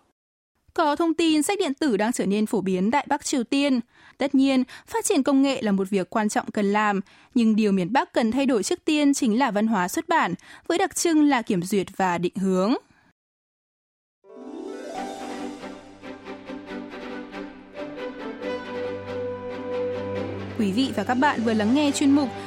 Có 0.76 0.96
thông 0.96 1.14
tin 1.14 1.42
sách 1.42 1.58
điện 1.58 1.74
tử 1.74 1.96
đang 1.96 2.12
trở 2.12 2.26
nên 2.26 2.46
phổ 2.46 2.60
biến 2.60 2.90
tại 2.90 3.06
Bắc 3.08 3.24
Triều 3.24 3.44
Tiên. 3.44 3.80
Tất 4.18 4.34
nhiên, 4.34 4.64
phát 4.86 5.04
triển 5.04 5.22
công 5.22 5.42
nghệ 5.42 5.62
là 5.62 5.72
một 5.72 5.90
việc 5.90 6.10
quan 6.10 6.28
trọng 6.28 6.50
cần 6.50 6.72
làm, 6.72 7.00
nhưng 7.34 7.56
điều 7.56 7.72
miền 7.72 7.92
Bắc 7.92 8.12
cần 8.12 8.30
thay 8.30 8.46
đổi 8.46 8.62
trước 8.62 8.84
tiên 8.84 9.14
chính 9.14 9.38
là 9.38 9.50
văn 9.50 9.66
hóa 9.66 9.88
xuất 9.88 10.08
bản, 10.08 10.34
với 10.68 10.78
đặc 10.78 10.96
trưng 10.96 11.28
là 11.28 11.42
kiểm 11.42 11.62
duyệt 11.62 11.86
và 11.96 12.18
định 12.18 12.36
hướng. 12.36 12.74
Quý 20.58 20.72
vị 20.72 20.90
và 20.96 21.04
các 21.04 21.14
bạn 21.14 21.40
vừa 21.44 21.54
lắng 21.54 21.74
nghe 21.74 21.90
chuyên 21.94 22.10
mục 22.10 22.28